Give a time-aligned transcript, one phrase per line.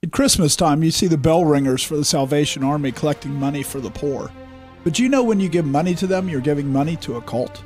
[0.00, 3.80] At Christmas time, you see the bell ringers for the Salvation Army collecting money for
[3.80, 4.30] the poor.
[4.84, 7.20] But do you know when you give money to them, you're giving money to a
[7.20, 7.64] cult?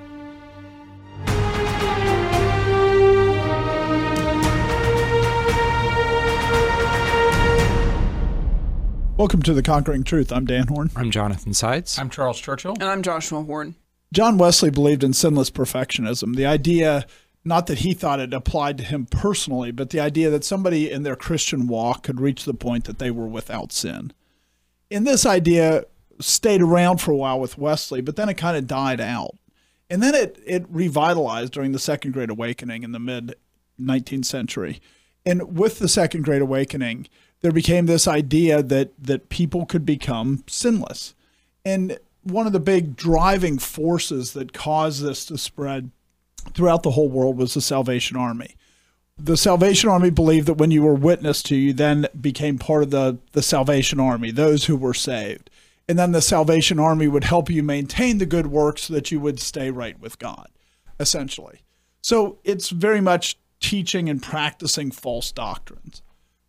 [9.19, 10.33] Welcome to The Conquering Truth.
[10.33, 10.91] I'm Dan Horn.
[10.97, 11.99] I'm Jonathan Sides.
[11.99, 12.73] I'm Charles Churchill.
[12.81, 13.75] And I'm Joshua Horn.
[14.11, 16.35] John Wesley believed in sinless perfectionism.
[16.37, 17.05] The idea,
[17.45, 21.03] not that he thought it applied to him personally, but the idea that somebody in
[21.03, 24.13] their Christian walk could reach the point that they were without sin.
[24.91, 25.85] And this idea
[26.21, 29.37] stayed around for a while with Wesley, but then it kind of died out.
[29.91, 33.35] And then it, it revitalized during the Second Great Awakening in the mid
[33.81, 34.81] 19th century.
[35.27, 37.09] And with the Second Great Awakening,
[37.41, 41.15] there became this idea that that people could become sinless.
[41.65, 45.91] And one of the big driving forces that caused this to spread
[46.55, 48.57] throughout the whole world was the Salvation Army.
[49.19, 52.91] The Salvation Army believed that when you were witnessed to, you then became part of
[52.91, 55.51] the, the Salvation Army, those who were saved.
[55.89, 59.21] And then the Salvation Army would help you maintain the good works so that you
[59.21, 60.49] would stay right with God,
[60.99, 61.61] essentially.
[62.01, 66.03] So it's very much teaching and practicing false doctrines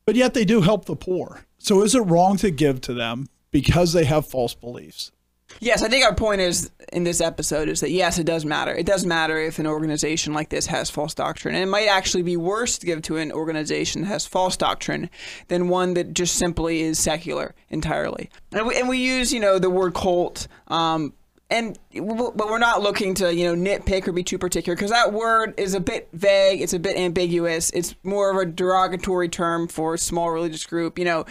[0.05, 1.45] but yet they do help the poor.
[1.57, 5.11] So is it wrong to give to them because they have false beliefs?
[5.59, 8.73] Yes, I think our point is in this episode is that yes, it does matter.
[8.73, 11.55] It does matter if an organization like this has false doctrine.
[11.55, 15.09] And it might actually be worse to give to an organization that has false doctrine
[15.47, 18.30] than one that just simply is secular entirely.
[18.52, 21.13] And we, and we use, you know, the word cult um,
[21.50, 25.13] and but we're not looking to you know nitpick or be too particular because that
[25.13, 29.67] word is a bit vague it's a bit ambiguous it's more of a derogatory term
[29.67, 31.25] for a small religious group you know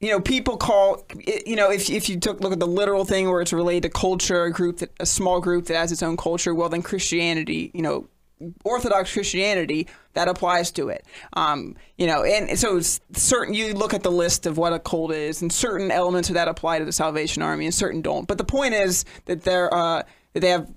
[0.00, 1.04] you know people call
[1.46, 3.88] you know if, if you took look at the literal thing where it's related to
[3.88, 7.70] culture a group that a small group that has its own culture well then christianity
[7.74, 8.08] you know
[8.64, 11.04] Orthodox Christianity, that applies to it.
[11.34, 12.80] Um, you know, and so
[13.12, 16.34] certain you look at the list of what a cult is, and certain elements of
[16.34, 18.26] that apply to the Salvation Army, and certain don't.
[18.26, 20.70] But the point is that they're uh, that they have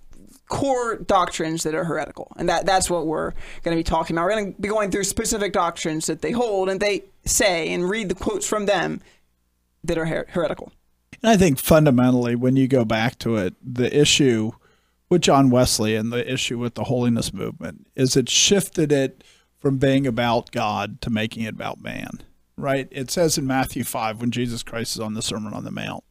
[0.50, 3.32] core doctrines that are heretical, and that that's what we're
[3.64, 4.26] going to be talking about.
[4.26, 7.90] We're going to be going through specific doctrines that they hold, and they say, and
[7.90, 9.02] read the quotes from them
[9.84, 10.72] that are her- heretical.
[11.24, 14.52] And I think fundamentally, when you go back to it, the issue
[15.10, 19.24] with John Wesley and the issue with the holiness movement is it shifted it
[19.60, 22.22] from being about God to making it about man.
[22.58, 22.88] Right?
[22.92, 26.04] It says in Matthew 5 when Jesus Christ is on the Sermon on the Mount,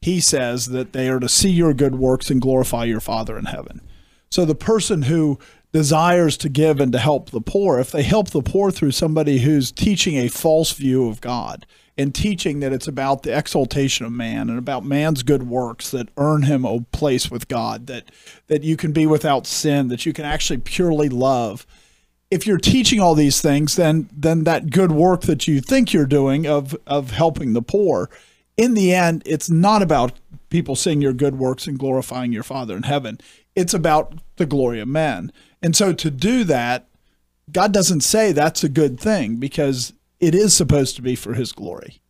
[0.00, 3.46] he says that they are to see your good works and glorify your Father in
[3.46, 3.80] heaven.
[4.30, 5.38] So the person who
[5.74, 9.40] desires to give and to help the poor, if they help the poor through somebody
[9.40, 11.66] who's teaching a false view of God,
[11.98, 16.08] and teaching that it's about the exaltation of man and about man's good works that
[16.16, 18.10] earn him a place with God, that
[18.46, 21.66] that you can be without sin, that you can actually purely love.
[22.30, 26.06] If you're teaching all these things, then then that good work that you think you're
[26.06, 28.10] doing of of helping the poor,
[28.56, 30.12] in the end, it's not about
[30.50, 33.18] people seeing your good works and glorifying your Father in heaven.
[33.56, 35.32] It's about the glory of men.
[35.64, 36.88] And so to do that,
[37.50, 41.52] God doesn't say that's a good thing because it is supposed to be for his
[41.52, 42.02] glory.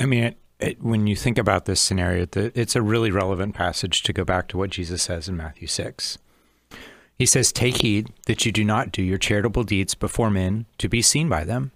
[0.00, 3.54] I mean, it, it, when you think about this scenario, the, it's a really relevant
[3.54, 6.18] passage to go back to what Jesus says in Matthew 6.
[7.20, 10.88] He says, Take heed that you do not do your charitable deeds before men to
[10.88, 11.70] be seen by them.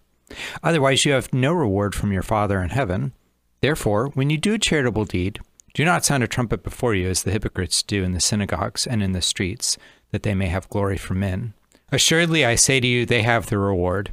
[0.61, 3.13] Otherwise, you have no reward from your Father in heaven.
[3.61, 5.39] Therefore, when you do a charitable deed,
[5.77, 9.03] do not sound a trumpet before you as the hypocrites do in the synagogues and
[9.03, 9.77] in the streets,
[10.11, 11.55] that they may have glory from men.
[11.93, 14.13] Assuredly, I say to you, they have the reward.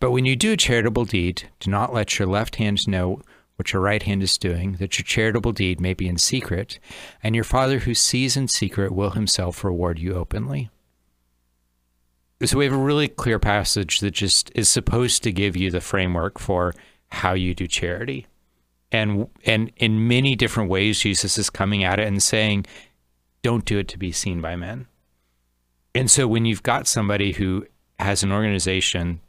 [0.00, 3.20] But when you do a charitable deed, do not let your left hand know
[3.56, 6.78] what your right hand is doing, that your charitable deed may be in secret,
[7.22, 10.70] and your Father who sees in secret will himself reward you openly.
[12.42, 15.80] So we have a really clear passage that just is supposed to give you the
[15.80, 16.74] framework for
[17.08, 18.26] how you do charity.
[18.90, 22.66] And and in many different ways Jesus is coming at it and saying,
[23.42, 24.86] don't do it to be seen by men.
[25.94, 27.66] And so when you've got somebody who
[27.98, 29.20] has an organization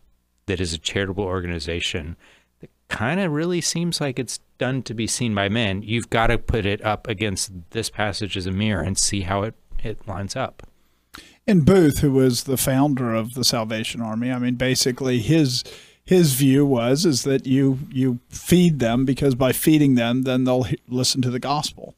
[0.48, 2.16] that is a charitable organization
[2.60, 6.28] that kind of really seems like it's done to be seen by men, you've got
[6.28, 9.54] to put it up against this passage as a mirror and see how it,
[9.84, 10.68] it lines up.
[11.48, 15.64] And Booth, who was the founder of the Salvation Army, I mean, basically his
[16.04, 20.66] his view was is that you you feed them because by feeding them, then they'll
[20.88, 21.96] listen to the gospel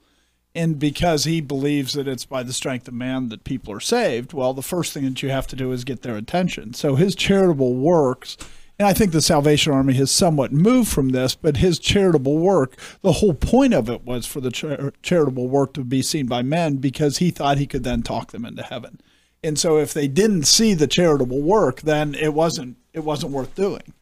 [0.58, 4.34] and because he believes that it's by the strength of man that people are saved,
[4.34, 6.74] well, the first thing that you have to do is get their attention.
[6.74, 8.38] So his charitable works,
[8.80, 12.76] and I think the Salvation Army has somewhat moved from this, but his charitable work,
[13.02, 16.42] the whole point of it was for the char- charitable work to be seen by
[16.42, 19.00] men because he thought he could then talk them into heaven.
[19.44, 23.54] And so if they didn't see the charitable work, then it wasn't it wasn't worth
[23.54, 23.94] doing.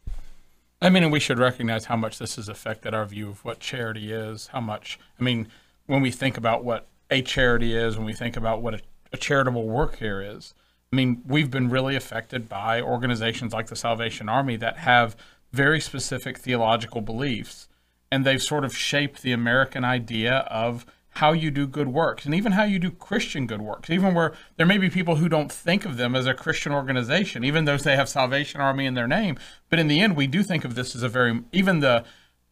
[0.82, 3.60] I mean, and we should recognize how much this has affected our view of what
[3.60, 4.48] charity is.
[4.48, 5.48] How much, I mean,
[5.88, 8.80] when we think about what a charity is, when we think about what a,
[9.14, 10.54] a charitable work here is,
[10.92, 15.16] I mean, we've been really affected by organizations like the Salvation Army that have
[15.52, 17.68] very specific theological beliefs,
[18.12, 20.86] and they've sort of shaped the American idea of
[21.16, 24.34] how you do good works and even how you do Christian good works, even where
[24.58, 27.78] there may be people who don't think of them as a Christian organization, even though
[27.78, 29.38] they have Salvation Army in their name.
[29.70, 32.04] But in the end, we do think of this as a very, even the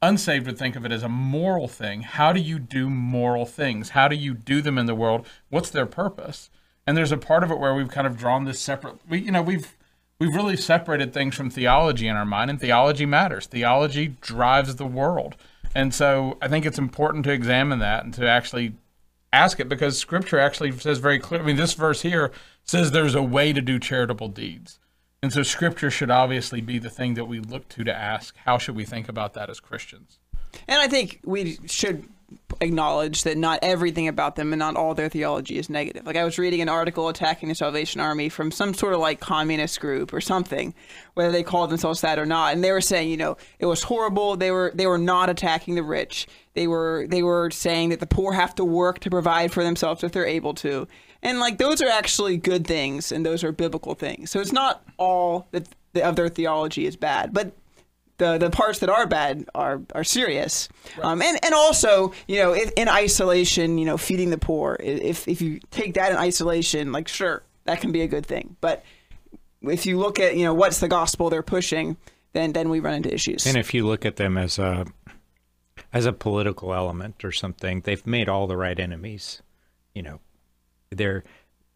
[0.04, 2.02] unsaved would think of it as a moral thing.
[2.02, 3.90] How do you do moral things?
[3.90, 5.26] How do you do them in the world?
[5.50, 6.50] What's their purpose?
[6.86, 9.32] And there's a part of it where we've kind of drawn this separate, we, you
[9.32, 9.76] know, we've,
[10.20, 13.48] we've really separated things from theology in our mind, and theology matters.
[13.48, 15.36] Theology drives the world.
[15.74, 18.74] And so I think it's important to examine that and to actually
[19.32, 21.44] ask it because scripture actually says very clearly.
[21.44, 22.32] I mean, this verse here
[22.64, 24.80] says there's a way to do charitable deeds.
[25.24, 28.58] And so scripture should obviously be the thing that we look to to ask how
[28.58, 30.20] should we think about that as Christians?
[30.68, 32.10] And I think we should
[32.60, 36.06] acknowledge that not everything about them and not all their theology is negative.
[36.06, 39.22] Like I was reading an article attacking the Salvation Army from some sort of like
[39.22, 40.74] communist group or something,
[41.14, 43.84] whether they called themselves that or not, and they were saying, you know, it was
[43.84, 44.36] horrible.
[44.36, 46.28] They were they were not attacking the rich.
[46.54, 50.04] They were they were saying that the poor have to work to provide for themselves
[50.04, 50.86] if they're able to.
[51.24, 54.30] And like those are actually good things and those are biblical things.
[54.30, 57.54] So it's not all that of their theology is bad, but
[58.18, 61.06] the the parts that are bad are are serious, right.
[61.06, 64.78] um, and and also you know if, in isolation, you know feeding the poor.
[64.80, 68.56] If if you take that in isolation, like sure that can be a good thing,
[68.62, 68.84] but
[69.64, 71.98] if you look at you know what's the gospel they're pushing,
[72.34, 73.48] then then we run into issues.
[73.48, 74.86] And if you look at them as a
[75.92, 79.42] as a political element or something, they've made all the right enemies.
[79.96, 80.20] You know,
[80.94, 81.24] they're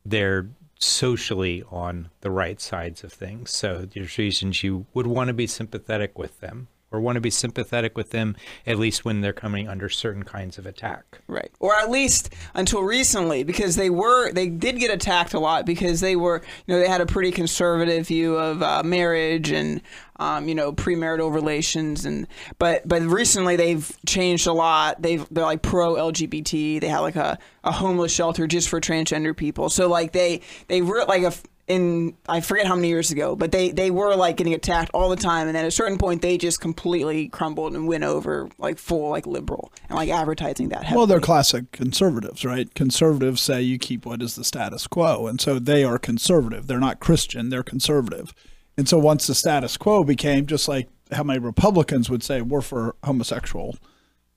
[0.06, 0.48] they're
[0.80, 3.52] socially on the right sides of things.
[3.52, 7.30] So there's reasons you would want to be sympathetic with them or want to be
[7.30, 8.36] sympathetic with them
[8.66, 11.20] at least when they're coming under certain kinds of attack.
[11.28, 11.52] Right.
[11.60, 16.00] Or at least until recently because they were they did get attacked a lot because
[16.00, 19.82] they were you know they had a pretty conservative view of uh, marriage and
[20.20, 25.02] um, you know premarital relations and but but recently they've changed a lot.
[25.02, 26.82] They've they're like pro LGBT.
[26.82, 29.70] They have like a, a homeless shelter just for transgender people.
[29.70, 31.34] So like they they were like a
[31.68, 35.10] in I forget how many years ago, but they they were like getting attacked all
[35.10, 38.50] the time, and then at a certain point they just completely crumbled and went over
[38.58, 40.84] like full like liberal and like advertising that.
[40.84, 40.98] Heavily.
[40.98, 42.74] Well, they're classic conservatives, right?
[42.74, 46.68] Conservatives say you keep what is the status quo, and so they are conservative.
[46.68, 48.34] They're not Christian; they're conservative.
[48.78, 52.62] And so once the status quo became just like how many Republicans would say we're
[52.62, 53.76] for homosexual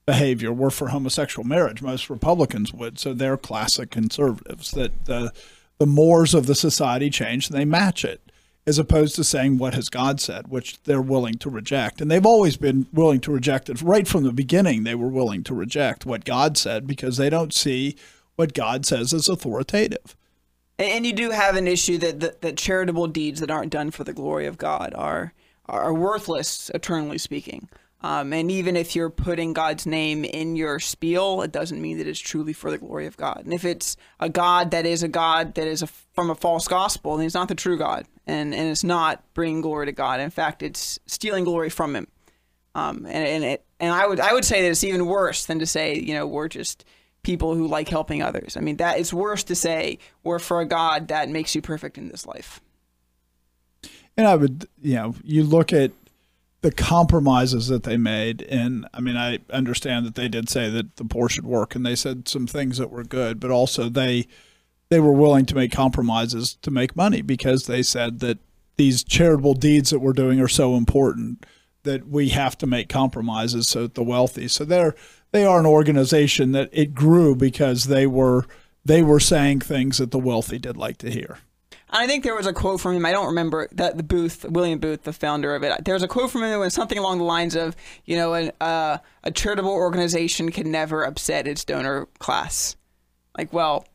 [0.05, 1.81] behavior, we're for homosexual marriage.
[1.81, 4.71] Most Republicans would, so they're classic conservatives.
[4.71, 5.31] That the
[5.81, 8.31] the mores of the society change and they match it
[8.67, 11.99] as opposed to saying what has God said, which they're willing to reject.
[11.99, 13.81] And they've always been willing to reject it.
[13.81, 17.51] Right from the beginning, they were willing to reject what God said because they don't
[17.51, 17.95] see
[18.35, 20.15] what God says as authoritative.
[20.77, 24.13] And you do have an issue that, that, charitable deeds that aren't done for the
[24.13, 25.33] glory of God are
[25.65, 27.69] are worthless, eternally speaking.
[28.03, 32.07] Um, and even if you're putting God's name in your spiel, it doesn't mean that
[32.07, 33.41] it's truly for the glory of God.
[33.43, 36.67] And if it's a God that is a God that is a, from a false
[36.67, 40.19] gospel, then it's not the true God, and and it's not bringing glory to God.
[40.19, 42.07] In fact, it's stealing glory from Him.
[42.73, 45.59] Um, and and it and I would I would say that it's even worse than
[45.59, 46.83] to say you know we're just
[47.21, 48.57] people who like helping others.
[48.57, 51.99] I mean that it's worse to say we're for a God that makes you perfect
[51.99, 52.61] in this life.
[54.17, 55.91] And I would you know you look at
[56.61, 58.43] the compromises that they made.
[58.43, 61.85] And I mean, I understand that they did say that the poor should work, and
[61.85, 64.27] they said some things that were good, but also they
[64.89, 68.37] they were willing to make compromises to make money because they said that
[68.75, 71.45] these charitable deeds that we're doing are so important
[71.83, 74.47] that we have to make compromises so that the wealthy.
[74.47, 74.95] So they're
[75.31, 78.45] they are an organization that it grew because they were
[78.83, 81.39] they were saying things that the wealthy did like to hear.
[81.91, 83.05] I think there was a quote from him.
[83.05, 85.83] I don't remember that the Booth, William Booth, the founder of it.
[85.83, 88.33] There was a quote from him that was something along the lines of, you know,
[88.33, 92.77] an, uh, a charitable organization can never upset its donor class.
[93.37, 93.85] Like, well,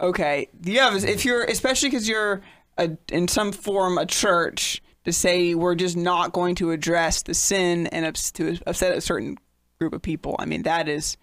[0.00, 2.40] okay, yeah, if you're, especially because you're
[2.78, 7.34] a, in some form a church, to say we're just not going to address the
[7.34, 9.36] sin and ups, to upset a certain
[9.78, 10.36] group of people.
[10.38, 11.16] I mean, that is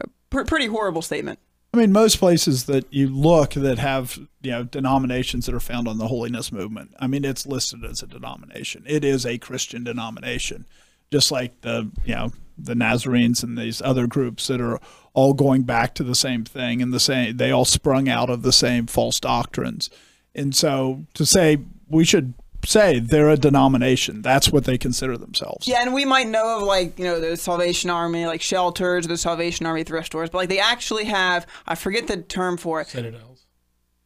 [0.00, 1.38] a pr- pretty horrible statement.
[1.74, 5.88] I mean, most places that you look that have you know denominations that are found
[5.88, 6.94] on the holiness movement.
[7.00, 8.84] I mean, it's listed as a denomination.
[8.86, 10.66] It is a Christian denomination,
[11.10, 14.80] just like the you know the Nazarenes and these other groups that are
[15.14, 17.38] all going back to the same thing and the same.
[17.38, 19.88] They all sprung out of the same false doctrines,
[20.34, 22.34] and so to say we should
[22.64, 24.22] say they're a denomination.
[24.22, 25.66] That's what they consider themselves.
[25.66, 29.16] Yeah, and we might know of like you know the Salvation Army, like shelters, the
[29.16, 32.88] Salvation Army thrift stores, but like they actually have I forget the term for it.
[32.88, 33.46] Citadels.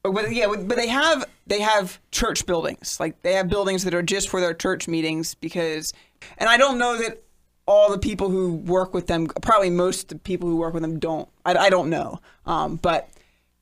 [0.03, 2.99] But yeah, but they have they have church buildings.
[3.01, 5.93] Like they have buildings that are just for their church meetings because,
[6.39, 7.23] and I don't know that
[7.67, 10.83] all the people who work with them, probably most of the people who work with
[10.83, 11.29] them don't.
[11.45, 13.09] I, I don't know, um, but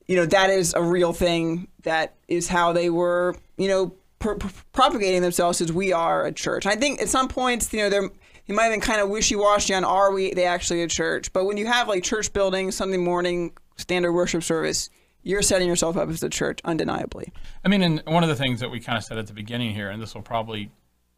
[0.07, 1.67] you know that is a real thing.
[1.83, 6.31] That is how they were, you know, pr- pr- propagating themselves as we are a
[6.31, 6.65] church.
[6.65, 8.09] I think at some points, you know, they're
[8.47, 11.45] you might have been kind of wishy-washy on are we they actually a church, but
[11.45, 14.89] when you have like church buildings, Sunday morning standard worship service,
[15.23, 17.33] you're setting yourself up as a church undeniably.
[17.63, 19.73] I mean, and one of the things that we kind of said at the beginning
[19.73, 20.71] here, and this will probably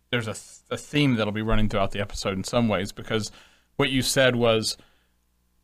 [0.10, 0.36] there's a,
[0.74, 3.32] a theme that'll be running throughout the episode in some ways because
[3.76, 4.78] what you said was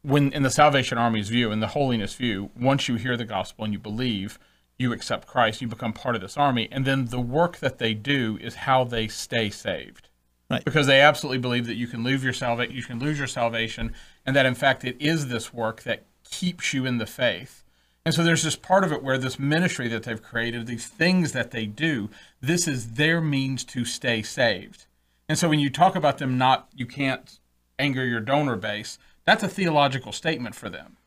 [0.01, 3.63] when in the Salvation Army's view, in the holiness view, once you hear the gospel
[3.63, 4.37] and you believe,
[4.77, 7.93] you accept Christ, you become part of this army, and then the work that they
[7.93, 10.09] do is how they stay saved.
[10.49, 10.63] Right.
[10.63, 13.93] Because they absolutely believe that you can lose your salvation, you can lose your salvation,
[14.25, 17.63] and that in fact it is this work that keeps you in the faith.
[18.05, 21.31] And so there's this part of it where this ministry that they've created, these things
[21.31, 22.09] that they do,
[22.41, 24.85] this is their means to stay saved.
[25.29, 27.39] And so when you talk about them not, you can't
[27.79, 30.97] anger your donor base, that's a theological statement for them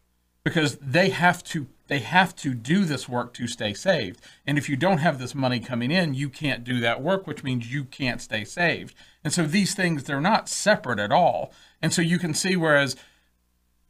[0.43, 4.21] because they have to they have to do this work to stay saved.
[4.47, 7.45] And if you don't have this money coming in, you can't do that work, which
[7.45, 8.95] means you can't stay saved.
[9.23, 11.53] And so these things they're not separate at all.
[11.81, 12.97] And so you can see whereas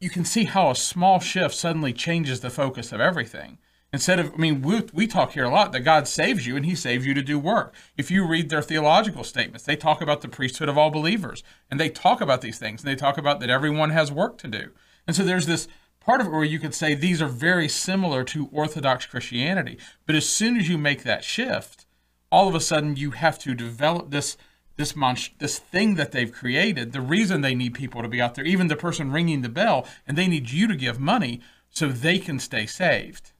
[0.00, 3.59] you can see how a small shift suddenly changes the focus of everything.
[3.93, 6.67] Instead of, I mean, we, we talk here a lot that God saves you and
[6.67, 7.75] He saves you to do work.
[7.97, 11.81] If you read their theological statements, they talk about the priesthood of all believers and
[11.81, 14.73] they talk about these things and they talk about that everyone has work to do.
[15.07, 15.69] And so there's this
[16.07, 19.77] part of it where you could say these are very similar to Orthodox Christianity.
[20.07, 21.85] But as soon as you make that shift,
[22.31, 24.37] all of a sudden you have to develop this
[24.77, 26.93] this monst- this thing that they've created.
[26.93, 29.87] The reason they need people to be out there, even the person ringing the bell,
[30.07, 33.33] and they need you to give money so they can stay saved.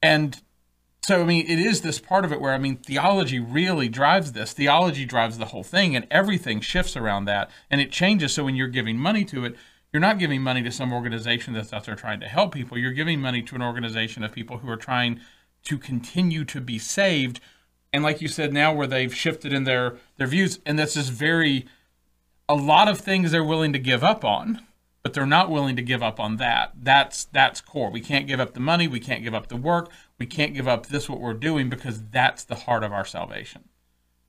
[0.00, 0.40] And
[1.04, 4.32] so, I mean, it is this part of it where, I mean, theology really drives
[4.32, 4.52] this.
[4.52, 7.50] Theology drives the whole thing, and everything shifts around that.
[7.68, 8.32] And it changes.
[8.32, 9.56] So, when you're giving money to it,
[9.92, 12.78] you're not giving money to some organization that's out there trying to help people.
[12.78, 15.20] You're giving money to an organization of people who are trying
[15.64, 17.40] to continue to be saved.
[17.92, 21.10] And like you said, now where they've shifted in their, their views, and that's just
[21.10, 21.66] very,
[22.48, 24.60] a lot of things they're willing to give up on
[25.02, 26.72] but they're not willing to give up on that.
[26.80, 27.90] That's that's core.
[27.90, 30.68] We can't give up the money, we can't give up the work, we can't give
[30.68, 33.64] up this what we're doing because that's the heart of our salvation.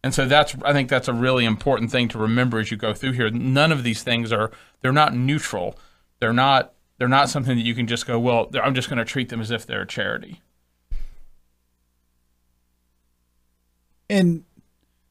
[0.04, 2.94] And so that's I think that's a really important thing to remember as you go
[2.94, 3.30] through here.
[3.30, 5.78] None of these things are they're not neutral.
[6.20, 9.06] They're not they're not something that you can just go, well, I'm just going to
[9.06, 10.42] treat them as if they're a charity.
[14.10, 14.44] And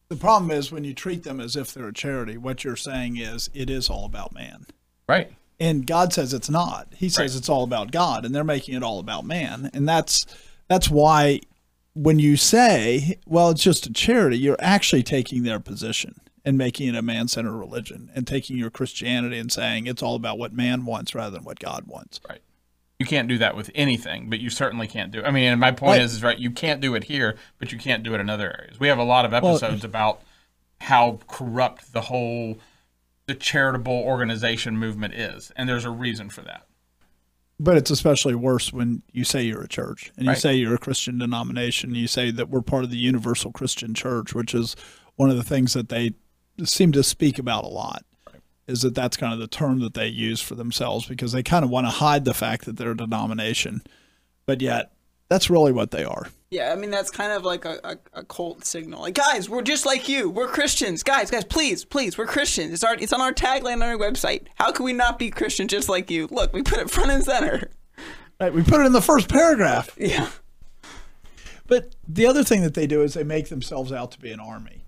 [0.08, 3.16] the problem is when you treat them as if they're a charity, what you're saying
[3.16, 4.66] is it is all about man.
[5.08, 5.32] Right.
[5.58, 6.88] And God says it's not.
[6.96, 7.38] He says Right.
[7.38, 9.70] it's all about God, and they're making it all about man.
[9.72, 10.26] And that's
[10.68, 11.40] that's why
[11.94, 16.88] when you say, well, it's just a charity, you're actually taking their position and making
[16.88, 20.52] it a man centered religion and taking your Christianity and saying it's all about what
[20.52, 22.20] man wants rather than what God wants.
[22.28, 22.40] Right.
[22.98, 25.20] You can't do that with anything, but you certainly can't do.
[25.20, 25.26] It.
[25.26, 26.02] I mean, and my point Right.
[26.02, 26.38] is, is right.
[26.38, 28.78] You can't do it here, but you can't do it in other areas.
[28.80, 30.22] We have a lot of episodes about
[30.80, 32.58] how corrupt the whole
[33.26, 36.66] the charitable organization movement is, and there's a reason for that.
[37.60, 40.38] But it's especially worse when you say you're a church and you Right.
[40.40, 41.94] say you're a Christian denomination.
[41.94, 44.74] You say that we're part of the Universal Christian Church, which is
[45.16, 46.12] one of the things that they
[46.64, 48.04] seem to speak about a lot.
[48.66, 51.64] Is that that's kind of the term that they use for themselves because they kind
[51.64, 53.82] of want to hide the fact that they're a denomination,
[54.46, 54.92] but yet
[55.28, 56.28] that's really what they are.
[56.52, 59.00] Yeah, I mean that's kind of like a, a, a cult signal.
[59.00, 60.28] Like, guys, we're just like you.
[60.28, 61.02] We're Christians.
[61.02, 62.74] Guys, guys, please, please, we're Christians.
[62.74, 64.42] It's our it's on our tagline on our website.
[64.56, 66.28] How can we not be Christian just like you?
[66.30, 67.70] Look, we put it front and center.
[68.38, 68.52] Right?
[68.52, 69.96] We put it in the first paragraph.
[69.96, 70.28] Yeah.
[71.66, 74.40] But the other thing that they do is they make themselves out to be an
[74.40, 74.84] army.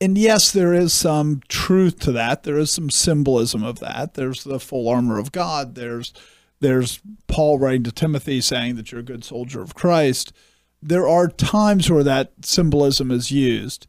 [0.00, 2.42] And yes, there is some truth to that.
[2.42, 4.14] There is some symbolism of that.
[4.14, 5.76] There's the full armor of God.
[5.76, 6.12] There's
[6.58, 6.98] there's
[7.28, 10.32] Paul writing to Timothy saying that you're a good soldier of Christ.
[10.86, 13.86] There are times where that symbolism is used,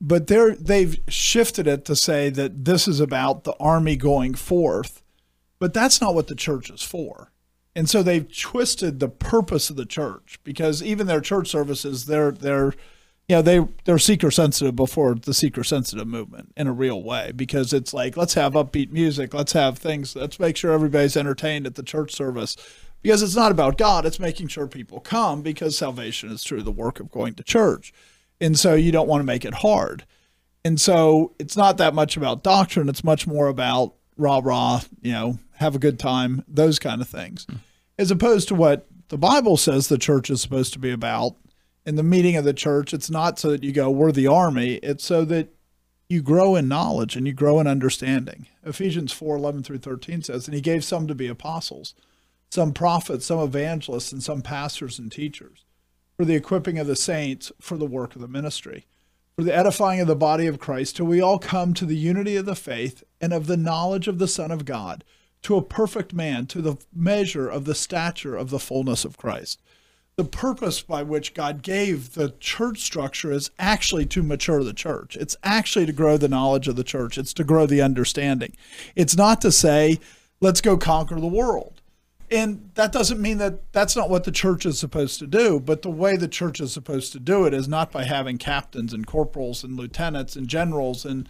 [0.00, 5.02] but they're they've shifted it to say that this is about the army going forth.
[5.58, 7.30] But that's not what the church is for.
[7.76, 12.32] And so they've twisted the purpose of the church because even their church services, they're
[12.32, 12.74] they're
[13.28, 17.30] you know, they they're seeker sensitive before the seeker sensitive movement in a real way
[17.30, 21.64] because it's like let's have upbeat music, let's have things, let's make sure everybody's entertained
[21.64, 22.56] at the church service.
[23.02, 26.70] Because it's not about God, it's making sure people come because salvation is through the
[26.70, 27.92] work of going to church.
[28.40, 30.04] And so you don't want to make it hard.
[30.64, 35.12] And so it's not that much about doctrine, it's much more about rah rah, you
[35.12, 37.46] know, have a good time, those kind of things.
[37.48, 37.56] Hmm.
[37.98, 41.36] As opposed to what the Bible says the church is supposed to be about.
[41.84, 44.74] In the meeting of the church, it's not so that you go, we're the army,
[44.76, 45.52] it's so that
[46.08, 48.46] you grow in knowledge and you grow in understanding.
[48.64, 51.94] Ephesians 4 11 through 13 says, And he gave some to be apostles,
[52.50, 55.64] some prophets, some evangelists, and some pastors and teachers
[56.16, 58.86] for the equipping of the saints for the work of the ministry,
[59.36, 62.36] for the edifying of the body of Christ, till we all come to the unity
[62.36, 65.04] of the faith and of the knowledge of the Son of God,
[65.42, 69.62] to a perfect man, to the measure of the stature of the fullness of Christ.
[70.16, 75.16] The purpose by which God gave the church structure is actually to mature the church.
[75.16, 77.16] It's actually to grow the knowledge of the church.
[77.16, 78.54] It's to grow the understanding.
[78.94, 79.98] It's not to say,
[80.40, 81.79] let's go conquer the world
[82.30, 85.82] and that doesn't mean that that's not what the church is supposed to do but
[85.82, 89.06] the way the church is supposed to do it is not by having captains and
[89.06, 91.28] corporals and lieutenants and generals and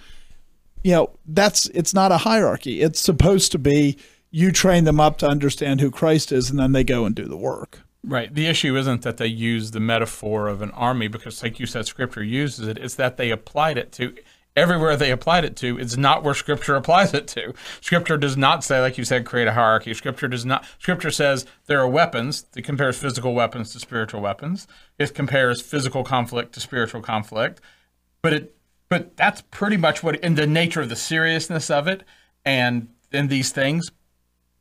[0.82, 3.96] you know that's it's not a hierarchy it's supposed to be
[4.30, 7.24] you train them up to understand who christ is and then they go and do
[7.24, 8.34] the work Right.
[8.34, 11.86] The issue isn't that they use the metaphor of an army because, like you said,
[11.86, 12.78] Scripture uses it.
[12.78, 14.14] It's that they applied it to
[14.60, 15.78] everywhere they applied it to.
[15.78, 17.54] It's not where Scripture applies it to.
[17.80, 19.94] Scripture does not say, like you said, create a hierarchy.
[19.94, 20.64] Scripture does not.
[20.78, 22.46] Scripture says there are weapons.
[22.54, 24.66] It compares physical weapons to spiritual weapons.
[24.98, 27.60] It compares physical conflict to spiritual conflict.
[28.22, 28.56] But it,
[28.88, 32.04] but that's pretty much what in the nature of the seriousness of it,
[32.44, 33.90] and in these things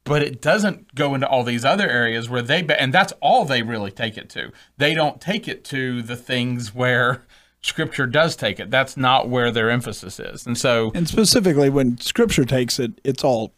[0.10, 3.62] but it doesn't go into all these other areas where they and that's all they
[3.62, 7.22] really take it to they don't take it to the things where
[7.62, 11.98] scripture does take it that's not where their emphasis is and so and specifically when
[12.00, 13.54] scripture takes it it's all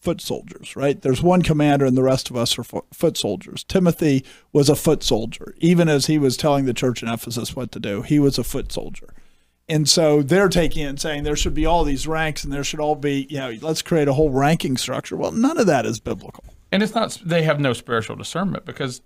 [0.00, 4.24] foot soldiers right there's one commander and the rest of us are foot soldiers timothy
[4.52, 7.80] was a foot soldier even as he was telling the church in ephesus what to
[7.80, 9.14] do he was a foot soldier
[9.68, 12.64] and so they're taking it and saying there should be all these ranks and there
[12.64, 15.16] should all be, you know, let's create a whole ranking structure.
[15.16, 16.44] Well, none of that is biblical.
[16.70, 19.00] And it's not they have no spiritual discernment because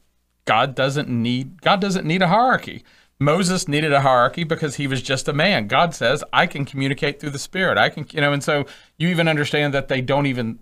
[0.47, 2.83] God doesn't need God doesn't need a hierarchy.
[3.21, 5.67] Moses needed a hierarchy because he was just a man.
[5.67, 7.77] God says, I can communicate through the spirit.
[7.77, 8.65] I can, you know, and so
[8.97, 10.61] you even understand that they don't even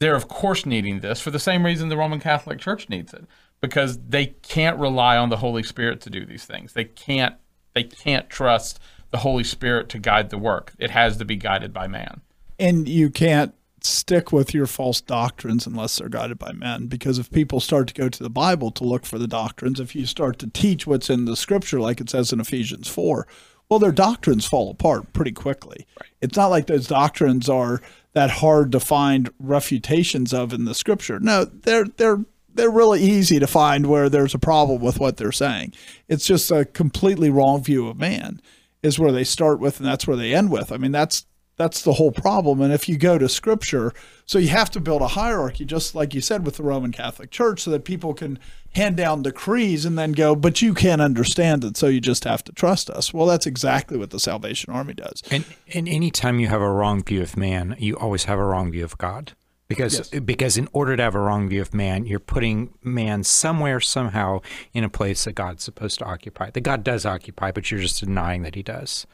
[0.00, 3.24] they're of course needing this for the same reason the Roman Catholic Church needs it
[3.60, 6.72] because they can't rely on the Holy Spirit to do these things.
[6.72, 7.36] They can't
[7.74, 8.80] they can't trust
[9.10, 10.72] the Holy Spirit to guide the work.
[10.78, 12.22] It has to be guided by man.
[12.58, 13.54] And you can't
[13.84, 16.86] stick with your false doctrines unless they're guided by men.
[16.86, 19.94] Because if people start to go to the Bible to look for the doctrines, if
[19.94, 23.26] you start to teach what's in the scripture, like it says in Ephesians 4,
[23.68, 25.86] well, their doctrines fall apart pretty quickly.
[26.00, 26.10] Right.
[26.20, 27.80] It's not like those doctrines are
[28.12, 31.20] that hard to find refutations of in the scripture.
[31.20, 35.30] No, they're they're they're really easy to find where there's a problem with what they're
[35.30, 35.72] saying.
[36.08, 38.40] It's just a completely wrong view of man
[38.82, 40.72] is where they start with and that's where they end with.
[40.72, 41.26] I mean, that's
[41.60, 42.62] that's the whole problem.
[42.62, 43.92] And if you go to scripture,
[44.24, 47.30] so you have to build a hierarchy, just like you said with the Roman Catholic
[47.30, 48.38] Church, so that people can
[48.74, 52.42] hand down decrees and then go, but you can't understand it, so you just have
[52.44, 53.12] to trust us.
[53.12, 55.22] Well, that's exactly what the Salvation Army does.
[55.30, 55.44] And,
[55.74, 58.84] and anytime you have a wrong view of man, you always have a wrong view
[58.84, 59.32] of God
[59.68, 60.20] because yes.
[60.22, 64.40] because in order to have a wrong view of man, you're putting man somewhere somehow
[64.72, 66.50] in a place that God's supposed to occupy.
[66.50, 69.06] That God does occupy, but you're just denying that He does.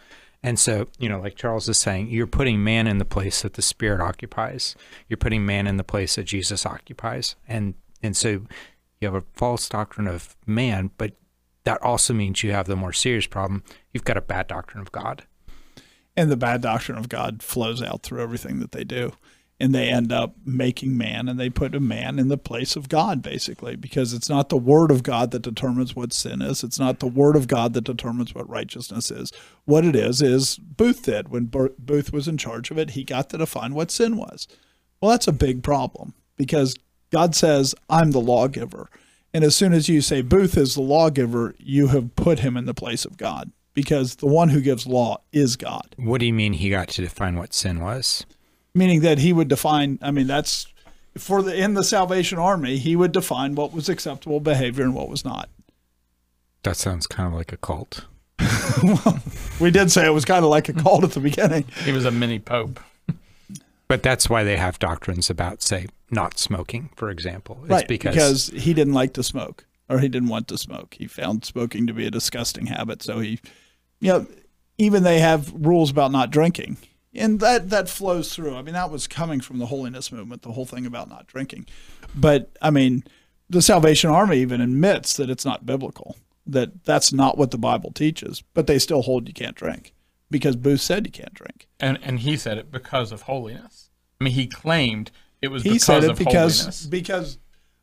[0.47, 3.55] And so, you know, like Charles is saying, you're putting man in the place that
[3.55, 4.77] the Spirit occupies.
[5.09, 8.29] You're putting man in the place that Jesus occupies, and and so
[9.01, 11.15] you have a false doctrine of man, but
[11.65, 13.65] that also means you have the more serious problem.
[13.93, 15.25] You've got a bad doctrine of God.
[16.17, 19.15] And the bad doctrine of God flows out through everything that they do
[19.59, 22.89] and they end up making man and they put a man in the place of
[22.89, 26.63] God basically because it's not the word of God that determines what sin is.
[26.63, 29.33] It's not the word of God that determines what righteousness is.
[29.65, 31.29] What it is is Booth did.
[31.29, 34.47] When Booth was in charge of it he got to define what sin was.
[35.01, 36.77] Well that's a big problem because
[37.11, 38.91] God says I'm the lawgiver.
[39.33, 42.67] And as soon as you say Booth is the lawgiver you have put him in
[42.67, 45.95] the place of God because the one who gives law is God.
[45.97, 48.27] What do you mean he got to define what sin was
[48.77, 49.99] meaning that he would define.
[50.03, 50.67] I mean, that's
[51.17, 55.09] for the in the Salvation Army, he would define what was acceptable behavior and what
[55.09, 55.49] was not.
[56.63, 58.05] That sounds kind of like a cult.
[58.83, 59.21] well,
[59.61, 61.65] we did say it was kind of like a cult at the beginning.
[61.85, 62.79] He was a mini pope.
[63.89, 67.61] But that's why they have doctrines about, say, not smoking, for example.
[67.63, 68.15] It's right, because,
[68.51, 70.97] because he didn't like to smoke or he didn't want to smoke.
[70.99, 73.01] He found smoking to be a disgusting habit.
[73.01, 73.39] So he,
[74.01, 74.27] you know,
[74.77, 76.79] even they have rules about not drinking
[77.17, 78.55] and that that flows through.
[78.57, 81.67] I mean, that was coming from the holiness movement, the whole thing about not drinking.
[82.15, 83.05] But I mean,
[83.51, 86.17] the Salvation Army even admits that it's not biblical.
[86.47, 89.93] that that's not what the Bible teaches, but they still hold you can't drink
[90.31, 91.67] because Booth said you can't drink.
[91.81, 93.91] And and he said it because of holiness.
[94.21, 95.11] I mean, he claimed
[95.43, 96.87] it was He because said it because holiness.
[96.87, 97.39] because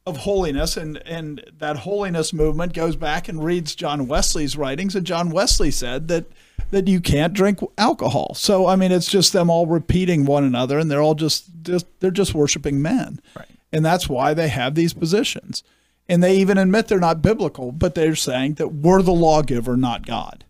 [0.05, 5.05] of holiness and and that holiness movement goes back and reads John Wesley's writings and
[5.05, 6.25] John Wesley said that
[6.71, 8.33] that you can't drink alcohol.
[8.35, 11.85] So I mean it's just them all repeating one another and they're all just, just
[11.99, 13.21] they're just worshiping men.
[13.35, 13.47] Right.
[13.71, 15.63] And that's why they have these positions.
[16.09, 20.05] And they even admit they're not biblical, but they're saying that we're the lawgiver, not
[20.05, 20.43] God.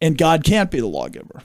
[0.00, 1.42] And God can't be the lawgiver.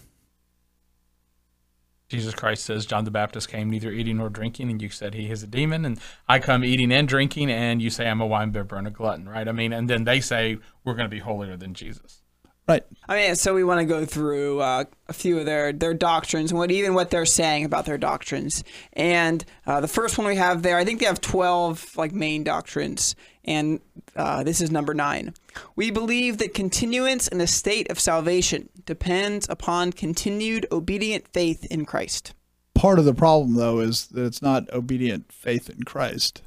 [2.10, 5.30] Jesus Christ says John the Baptist came neither eating nor drinking, and you said he
[5.30, 8.52] is a demon, and I come eating and drinking, and you say I'm a wine
[8.52, 9.48] bibber and a glutton, right?
[9.48, 12.22] I mean, and then they say we're going to be holier than Jesus.
[12.68, 12.84] Right.
[13.08, 16.52] I mean, so we want to go through uh, a few of their, their doctrines
[16.52, 18.62] and what even what they're saying about their doctrines.
[18.92, 22.44] And uh, the first one we have there, I think they have twelve like main
[22.44, 23.16] doctrines,
[23.48, 23.80] and
[24.16, 25.34] uh, this is number nine.
[25.76, 31.86] We believe that continuance in the state of salvation depends upon continued obedient faith in
[31.86, 32.34] Christ.
[32.76, 36.44] Part of the problem, though, is that it's not obedient faith in Christ.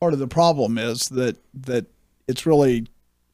[0.00, 1.86] Part of the problem is that that
[2.26, 2.86] it's really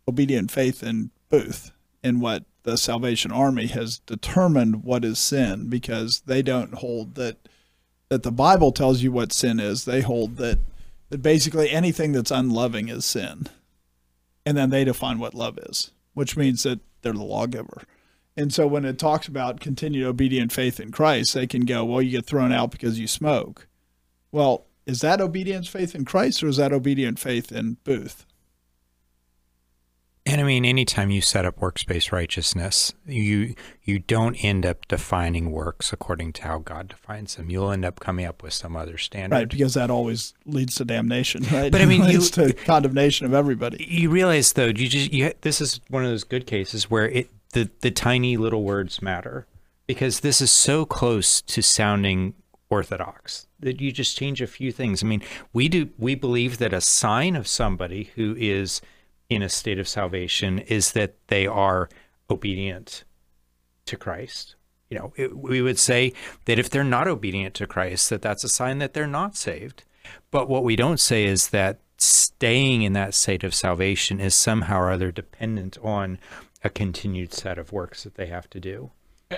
[0.09, 1.71] obedient faith in Booth,
[2.03, 7.37] in what the Salvation Army has determined what is sin, because they don't hold that
[8.09, 9.85] that the Bible tells you what sin is.
[9.85, 10.59] They hold that
[11.09, 13.47] that basically anything that's unloving is sin,
[14.45, 17.83] and then they define what love is, which means that they're the lawgiver.
[18.37, 22.03] And so when it talks about continued obedient faith in Christ, they can go, well,
[22.03, 23.67] you get thrown out because you smoke.
[24.31, 28.27] Well, is that obedience faith in Christ or is that obedient faith in Booth?
[30.29, 35.53] And I mean, anytime you set up works-based righteousness, you you don't end up defining
[35.53, 37.49] works according to how God defines them.
[37.49, 39.37] You'll end up coming up with some other standard.
[39.37, 41.71] Right, because that always leads to damnation, right?
[41.71, 43.87] But I mean, It you- to condemnation of everybody.
[43.89, 47.31] You realize though, you just you this is one of those good cases where it
[47.53, 49.47] the the tiny little words matter
[49.87, 52.35] because this is so close to sounding
[52.69, 55.05] orthodox that you just change a few things.
[55.05, 58.81] I mean, we do we believe that a sign of somebody who is
[59.29, 61.89] in a state of salvation is that they are
[62.31, 63.05] obedient
[63.87, 64.55] to Christ.
[64.91, 66.13] You know, it, we would say
[66.45, 69.83] that if they're not obedient to Christ, that that's a sign that they're not saved.
[70.31, 74.81] But what we don't say is that staying in that state of salvation is somehow
[74.81, 76.19] or other dependent on
[76.63, 78.91] a continued set of works that they have to do.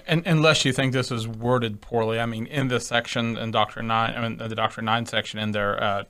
[0.06, 3.86] And, unless you think this is worded poorly, I mean, in this section in Doctrine
[3.86, 6.04] Nine, I mean, the Doctrine Nine section in their uh,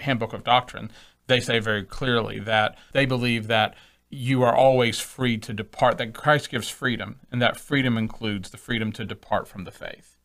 [0.00, 0.90] Handbook of Doctrine,
[1.26, 3.74] they say very clearly that they believe that
[4.10, 5.98] you are always free to depart.
[5.98, 10.18] That Christ gives freedom, and that freedom includes the freedom to depart from the faith.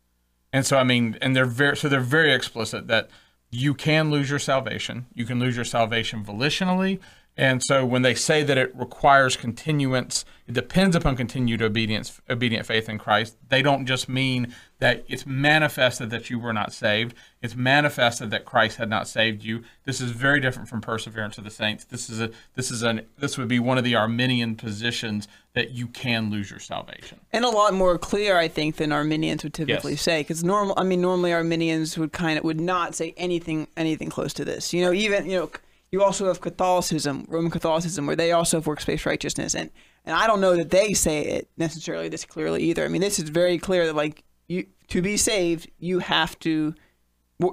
[0.51, 3.09] And so, I mean, and they're very so they're very explicit that
[3.49, 5.07] you can lose your salvation.
[5.13, 6.99] You can lose your salvation volitionally.
[7.39, 12.65] And so, when they say that it requires continuance, it depends upon continued obedience, obedient
[12.65, 13.37] faith in Christ.
[13.49, 17.13] They don't just mean that it's manifested that you were not saved.
[17.41, 19.63] It's manifested that Christ had not saved you.
[19.85, 21.83] This is very different from perseverance of the saints.
[21.85, 25.71] This is a this is an this would be one of the Arminian positions that
[25.71, 27.19] you can lose your salvation.
[27.31, 30.01] And a lot more clear, I think, than Arminians would typically Yes.
[30.01, 30.21] say.
[30.21, 34.33] Because normal, I mean, normally Arminians would kind of would not say anything anything close
[34.33, 34.73] to this.
[34.73, 35.51] You know, even you know,
[35.91, 39.69] you also have Catholicism, Roman Catholicism, where they also have works-based righteousness, and
[40.05, 42.85] and I don't know that they say it necessarily this clearly either.
[42.85, 46.73] I mean, this is very clear that like you to be saved, you have to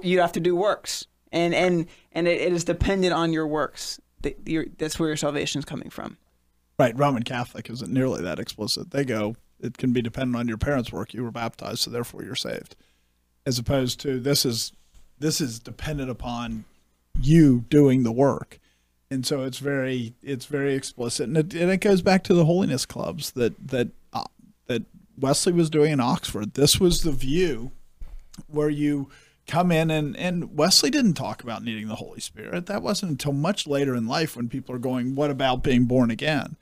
[0.01, 3.99] you have to do works, and and and it, it is dependent on your works.
[4.21, 6.17] That that's where your salvation is coming from.
[6.77, 8.91] Right, Roman Catholic isn't nearly that explicit.
[8.91, 11.13] They go, it can be dependent on your parents' work.
[11.13, 12.75] You were baptized, so therefore you're saved.
[13.45, 14.73] As opposed to this is
[15.19, 16.65] this is dependent upon
[17.21, 18.59] you doing the work.
[19.11, 22.45] And so it's very it's very explicit, and it, and it goes back to the
[22.45, 24.23] holiness clubs that that uh,
[24.65, 24.83] that
[25.17, 26.55] Wesley was doing in Oxford.
[26.55, 27.71] This was the view
[28.47, 29.09] where you
[29.47, 32.65] come in and and Wesley didn't talk about needing the Holy Spirit.
[32.65, 36.09] That wasn't until much later in life when people are going, "What about being born
[36.09, 36.55] again?"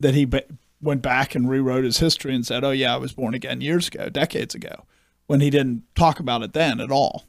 [0.00, 0.44] That he ba-
[0.80, 3.88] went back and rewrote his history and said, "Oh yeah, I was born again years
[3.88, 4.84] ago, decades ago,"
[5.26, 7.27] when he didn't talk about it then at all.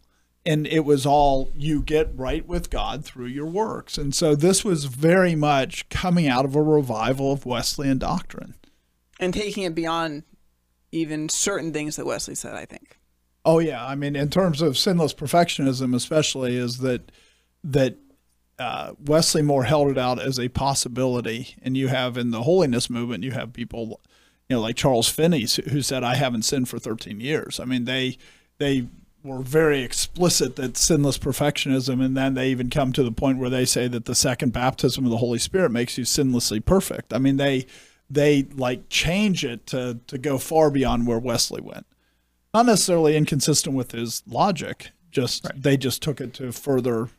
[0.49, 3.99] And it was all you get right with God through your works.
[3.99, 8.55] And so this was very much coming out of a revival of Wesleyan doctrine.
[9.19, 10.23] and taking it beyond
[10.91, 12.55] even certain things that Wesley said.
[12.55, 12.97] I think.
[13.45, 17.11] Oh yeah, I mean, in terms of sinless perfectionism, especially, is that
[17.63, 17.97] that
[18.57, 22.89] uh, Wesley more held it out as a possibility, and you have in the holiness
[22.89, 24.01] movement, you have people,
[24.49, 27.85] you know, like Charles Finney, who said, "I haven't sinned for 13 years." I mean,
[27.85, 28.17] they
[28.57, 28.87] they
[29.23, 33.49] were very explicit that sinless perfectionism, and then they even come to the point where
[33.49, 37.13] they say that the second baptism of the Holy Spirit makes you sinlessly perfect.
[37.13, 37.65] I mean, they
[38.09, 41.85] they like change it to to go far beyond where Wesley went.
[42.53, 45.61] Not necessarily inconsistent with his logic, just right.
[45.61, 47.09] they just took it to further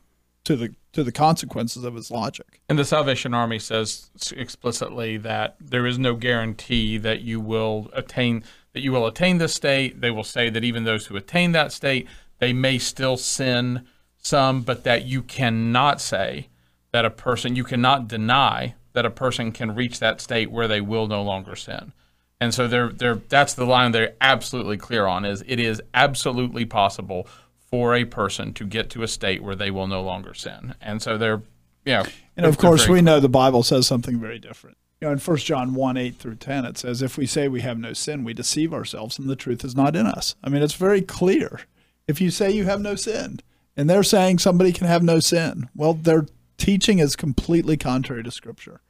[0.43, 2.61] to the to the consequences of his logic.
[2.67, 8.43] And the Salvation Army says explicitly that there is no guarantee that you will attain
[8.73, 10.01] that you will attain this state.
[10.01, 12.07] They will say that even those who attain that state,
[12.39, 13.85] they may still sin
[14.17, 16.47] some, but that you cannot say
[16.91, 20.81] that a person, you cannot deny that a person can reach that state where they
[20.81, 21.93] will no longer sin.
[22.39, 26.65] And so they're, they're, that's the line they're absolutely clear on is it is absolutely
[26.65, 27.27] possible
[27.69, 30.75] for a person to get to a state where they will no longer sin.
[30.81, 31.41] And so they're,
[31.85, 32.03] you know.
[32.35, 35.37] And of course, we know the Bible says something very different you know, in 1
[35.37, 38.33] John 1 8 through 10, it says, If we say we have no sin, we
[38.33, 40.35] deceive ourselves and the truth is not in us.
[40.43, 41.61] I mean, it's very clear.
[42.07, 43.39] If you say you have no sin,
[43.75, 48.31] and they're saying somebody can have no sin, well, their teaching is completely contrary to
[48.31, 48.81] Scripture.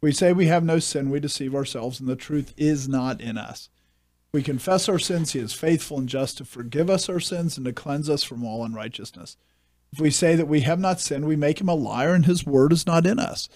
[0.00, 3.36] We say we have no sin, we deceive ourselves, and the truth is not in
[3.36, 3.68] us.
[4.32, 7.66] We confess our sins, He is faithful and just to forgive us our sins and
[7.66, 9.36] to cleanse us from all unrighteousness.
[9.92, 12.46] If we say that we have not sinned, we make Him a liar, and His
[12.46, 13.48] word is not in us.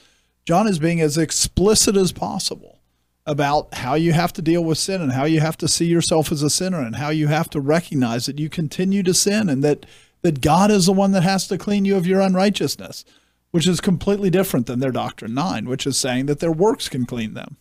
[0.49, 2.79] John is being as explicit as possible
[3.27, 6.33] about how you have to deal with sin and how you have to see yourself
[6.33, 9.63] as a sinner and how you have to recognize that you continue to sin and
[9.63, 9.85] that
[10.23, 13.05] that God is the one that has to clean you of your unrighteousness,
[13.51, 17.05] which is completely different than their doctrine 9, which is saying that their works can
[17.05, 17.59] clean them.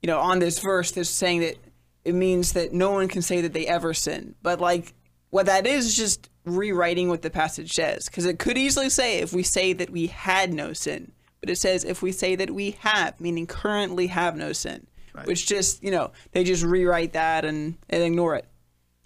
[0.00, 1.58] You know, on this verse they're saying that
[2.06, 4.36] it means that no one can say that they ever sin.
[4.42, 4.94] But like
[5.28, 9.18] what that is is just rewriting what the passage says because it could easily say
[9.18, 12.52] if we say that we had no sin but it says if we say that
[12.52, 15.26] we have, meaning currently have no sin, right.
[15.26, 18.46] which just, you know, they just rewrite that and, and ignore it.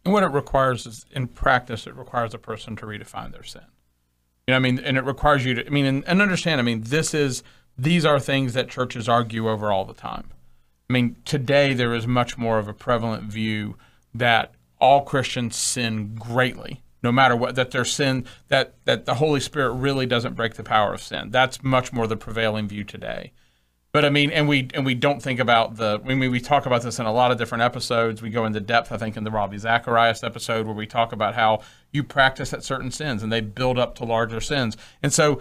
[0.05, 3.65] And what it requires is, in practice, it requires a person to redefine their sin.
[4.47, 6.63] You know, I mean, and it requires you to, I mean, and, and understand, I
[6.63, 7.43] mean, this is,
[7.77, 10.29] these are things that churches argue over all the time.
[10.89, 13.77] I mean, today there is much more of a prevalent view
[14.15, 19.39] that all Christians sin greatly no matter what that their sin that that the Holy
[19.39, 21.31] Spirit really doesn't break the power of sin.
[21.31, 23.33] That's much more the prevailing view today.
[23.93, 26.01] But I mean, and we and we don't think about the.
[26.05, 28.21] I mean, we talk about this in a lot of different episodes.
[28.21, 31.35] We go into depth, I think, in the Ravi Zacharias episode where we talk about
[31.35, 31.61] how
[31.93, 34.77] you practice at certain sins and they build up to larger sins.
[35.01, 35.41] And so,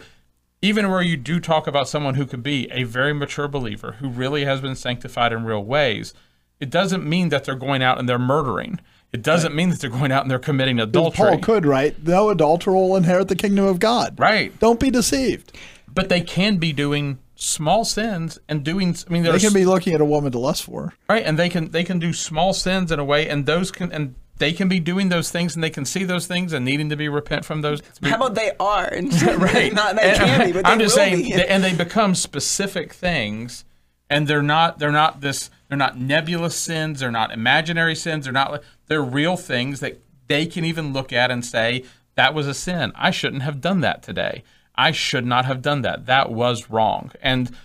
[0.61, 4.07] even where you do talk about someone who could be a very mature believer who
[4.07, 6.13] really has been sanctified in real ways,
[6.59, 8.79] it doesn't mean that they're going out and they're murdering.
[9.15, 9.55] It doesn't right.
[9.55, 11.29] mean that they're going out and they're committing adultery.
[11.29, 11.95] Paul could, right?
[12.05, 14.19] No adulterer will inherit the kingdom of God.
[14.19, 14.57] Right.
[14.59, 15.57] Don't be deceived.
[15.87, 18.93] But they can be doing small sins and doing.
[19.07, 20.93] I mean, they can be looking at a woman to lust for.
[21.07, 23.93] Right, and they can they can do small sins in a way, and those can
[23.93, 26.89] and they can be doing those things and they can see those things and needing
[26.89, 27.81] to be repent from those.
[28.03, 28.91] How about they are?
[29.37, 29.73] right.
[29.73, 31.33] Not they can be, but I'm just saying, be.
[31.33, 33.63] and they become specific things,
[34.09, 36.99] and they're not they're not this they're not nebulous sins.
[36.99, 38.25] They're not imaginary sins.
[38.25, 38.63] They're not.
[38.87, 41.83] They're real things that they can even look at and say
[42.15, 42.91] that was a sin.
[42.95, 44.43] I shouldn't have done that today.
[44.75, 46.05] I should not have done that.
[46.05, 47.11] That was wrong.
[47.21, 47.55] And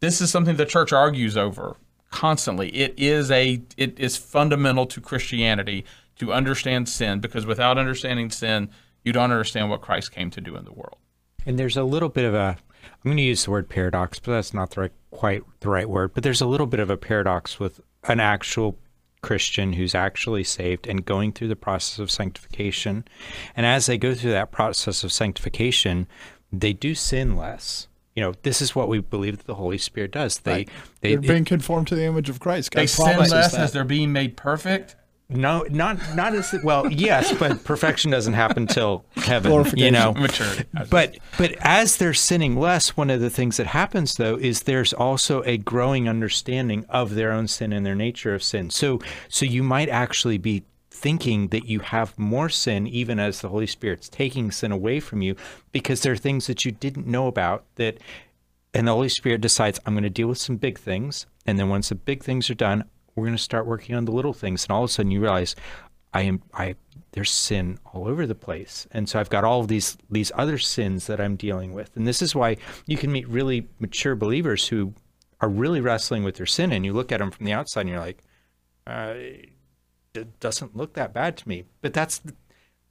[0.00, 1.76] this is something the church argues over
[2.10, 2.68] constantly.
[2.68, 3.62] It is a.
[3.76, 5.84] It is fundamental to Christianity
[6.16, 8.70] to understand sin because without understanding sin,
[9.02, 10.98] you don't understand what Christ came to do in the world.
[11.44, 14.32] And there's a little bit of a I'm going to use the word paradox, but
[14.32, 16.12] that's not the right, quite the right word.
[16.14, 18.78] But there's a little bit of a paradox with an actual
[19.24, 23.04] Christian who's actually saved and going through the process of sanctification.
[23.56, 26.06] And as they go through that process of sanctification,
[26.52, 27.88] they do sin less.
[28.14, 30.38] You know, this is what we believe that the Holy Spirit does.
[30.40, 30.68] They right.
[31.00, 32.70] they, are being conformed to the image of Christ.
[32.70, 33.60] God they sin less that.
[33.60, 34.94] as they're being made perfect.
[35.28, 36.90] No, not not as well.
[36.90, 39.50] Yes, but perfection doesn't happen till heaven.
[39.74, 40.52] You know, mature.
[40.90, 44.92] But but as they're sinning less, one of the things that happens though is there's
[44.92, 48.68] also a growing understanding of their own sin and their nature of sin.
[48.68, 53.48] So so you might actually be thinking that you have more sin even as the
[53.48, 55.36] Holy Spirit's taking sin away from you
[55.72, 57.98] because there are things that you didn't know about that
[58.72, 61.68] and the Holy Spirit decides I'm going to deal with some big things and then
[61.68, 62.84] once the big things are done,
[63.14, 65.20] we're going to start working on the little things and all of a sudden you
[65.20, 65.54] realize
[66.12, 66.74] i am i
[67.14, 68.88] there's sin all over the place.
[68.90, 71.96] And so i've got all of these these other sins that i'm dealing with.
[71.96, 74.94] And this is why you can meet really mature believers who
[75.40, 77.90] are really wrestling with their sin and you look at them from the outside and
[77.90, 78.24] you're like
[78.86, 79.14] uh,
[80.14, 81.64] it doesn't look that bad to me.
[81.82, 82.20] But that's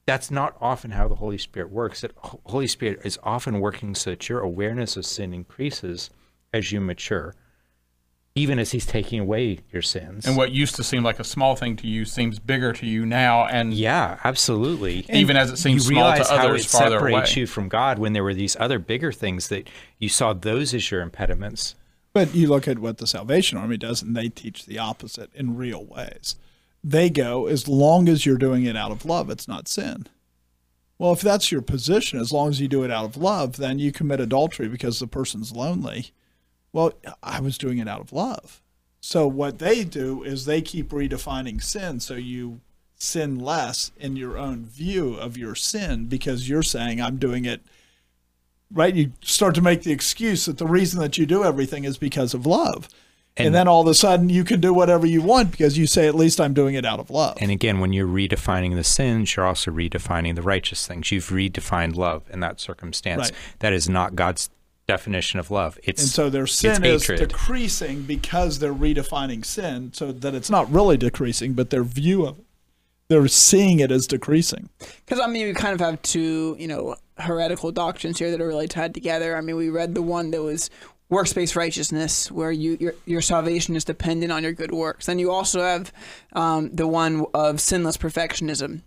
[0.05, 2.01] that's not often how the holy spirit works.
[2.01, 6.09] The holy spirit is often working so that your awareness of sin increases
[6.53, 7.35] as you mature
[8.35, 10.25] even as he's taking away your sins.
[10.25, 13.05] And what used to seem like a small thing to you seems bigger to you
[13.05, 15.05] now, and yeah, absolutely.
[15.09, 17.11] even as it seems you small realize to how others it farther away.
[17.11, 19.69] separates you from God when there were these other bigger things that
[19.99, 21.75] you saw those as your impediments.
[22.11, 25.55] But you look at what the Salvation Army does, and they teach the opposite in
[25.55, 26.35] real ways.
[26.83, 30.07] They go, as long as you're doing it out of love, it's not sin.
[30.97, 33.79] Well, if that's your position, as long as you do it out of love, then
[33.79, 36.11] you commit adultery because the person's lonely.
[36.73, 38.61] Well, I was doing it out of love.
[38.99, 42.61] So what they do is they keep redefining sin so you
[42.95, 47.61] sin less in your own view of your sin because you're saying I'm doing it
[48.71, 51.97] right you start to make the excuse that the reason that you do everything is
[51.97, 52.87] because of love.
[53.35, 55.85] And, And- then all of a sudden you can do whatever you want because you
[55.85, 57.37] say at least I'm doing it out of love.
[57.41, 61.11] And again, when you're redefining the sins, you're also redefining the righteous things.
[61.11, 63.19] You've redefined love in that circumstance.
[63.31, 63.31] Right.
[63.59, 64.49] That is not God's
[64.87, 65.77] definition of love.
[65.83, 67.29] It's And so their sin is hatred.
[67.29, 72.39] decreasing because they're redefining sin, so that it's not really decreasing, but their view of
[72.39, 72.45] it,
[73.07, 74.69] they're seeing it as decreasing.
[74.79, 78.47] Because I mean, we kind of have two, you know, heretical doctrines here that are
[78.47, 79.37] really tied together.
[79.37, 80.69] I mean, we read the one that was
[81.09, 85.05] works-based righteousness, where you your, your salvation is dependent on your good works.
[85.05, 85.93] Then you also have
[86.33, 88.81] um, the one of sinless perfectionism,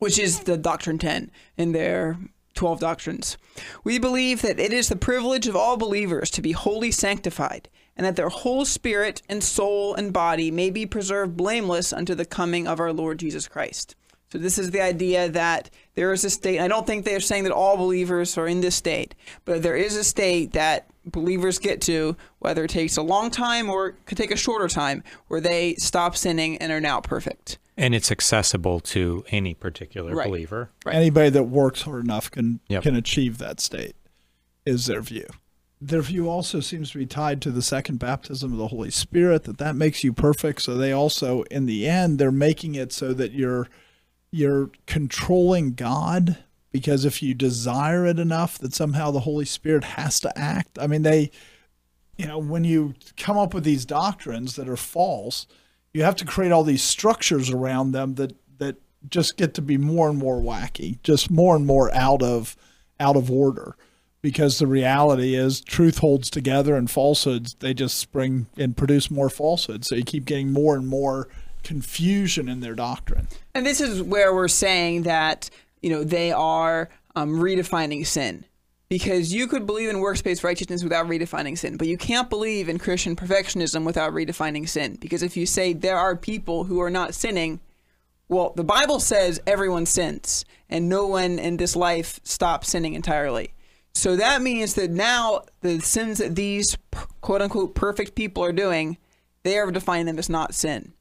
[0.00, 2.18] which is the Doctrine 10 in their
[2.54, 3.36] 12 doctrines.
[3.84, 8.06] We believe that it is the privilege of all believers to be wholly sanctified, and
[8.06, 12.66] that their whole spirit and soul and body may be preserved blameless unto the coming
[12.66, 13.94] of our Lord Jesus Christ.
[14.32, 16.58] So this is the idea that there is a state.
[16.58, 19.94] I don't think they're saying that all believers are in this state, but there is
[19.94, 24.30] a state that believers get to, whether it takes a long time or could take
[24.30, 27.58] a shorter time, where they stop sinning and are now perfect.
[27.76, 30.28] And it's accessible to any particular Right.
[30.28, 30.70] believer.
[30.84, 30.94] Right.
[30.96, 32.82] Anybody that works hard enough can Yep.
[32.82, 33.94] can achieve that state,
[34.66, 35.26] is their view.
[35.80, 39.42] Their view also seems to be tied to the second baptism of the Holy Spirit,
[39.44, 40.62] that that makes you perfect.
[40.62, 43.68] So they also, in the end, they're making it so that you're
[44.30, 46.38] you're controlling God
[46.70, 50.78] because if you desire it enough, that somehow the Holy Spirit has to act.
[50.80, 51.30] I mean, they,
[52.16, 55.46] you know, when you come up with these doctrines that are false,
[55.92, 58.76] you have to create all these structures around them that that
[59.08, 62.56] just get to be more and more wacky, just more and more out of
[62.98, 63.76] out of order.
[64.20, 69.28] Because the reality is truth holds together and falsehoods they just spring and produce more
[69.28, 69.88] falsehoods.
[69.88, 71.28] So you keep getting more and more
[71.64, 73.26] confusion in their doctrine.
[73.54, 75.50] And this is where we're saying that,
[75.80, 78.44] you know, they are um, redefining sin.
[78.92, 82.78] Because you could believe in works-based righteousness without redefining sin, but you can't believe in
[82.78, 84.98] Christian perfectionism without redefining sin.
[85.00, 87.60] Because if you say there are people who are not sinning,
[88.28, 93.54] well, the Bible says everyone sins, and no one in this life stops sinning entirely.
[93.94, 96.76] So that means that now the sins that these
[97.22, 98.98] quote unquote perfect people are doing,
[99.42, 100.92] they are defining them as not sin.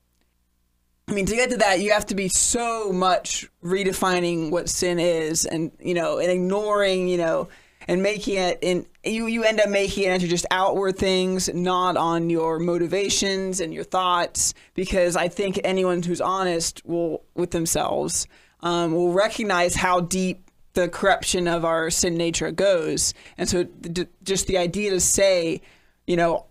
[1.10, 4.97] I mean, to get to that, you have to be so much redefining what sin
[4.97, 7.49] is, and you know, and ignoring, you know,
[7.91, 11.97] and making it, and you you end up making it into just outward things, not
[11.97, 14.54] on your motivations and your thoughts.
[14.75, 18.27] Because I think anyone who's honest will with themselves
[18.62, 24.08] um, will recognize how deep the corruption of our sin nature goes, and so d-
[24.23, 25.62] just the idea to say,
[26.08, 26.45] you know,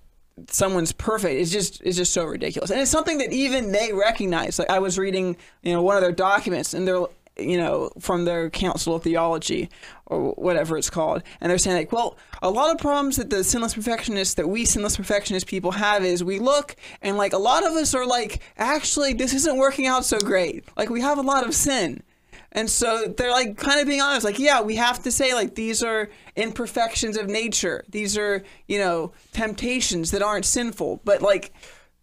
[0.50, 4.58] someone's perfect is just is just so ridiculous and it's something that even they recognize
[4.58, 7.04] like i was reading you know one of their documents and they're
[7.36, 9.68] you know from their council of theology
[10.06, 13.42] or whatever it's called and they're saying like well a lot of problems that the
[13.42, 17.64] sinless perfectionists that we sinless perfectionist people have is we look and like a lot
[17.64, 21.22] of us are like actually this isn't working out so great like we have a
[21.22, 22.02] lot of sin
[22.52, 25.54] and so they're like kind of being honest, like, yeah, we have to say like
[25.54, 27.84] these are imperfections of nature.
[27.88, 31.00] These are, you know, temptations that aren't sinful.
[31.04, 31.52] But like,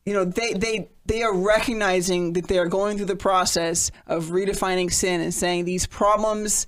[0.07, 4.27] you know, they they they are recognizing that they are going through the process of
[4.27, 6.65] redefining sin and saying these problems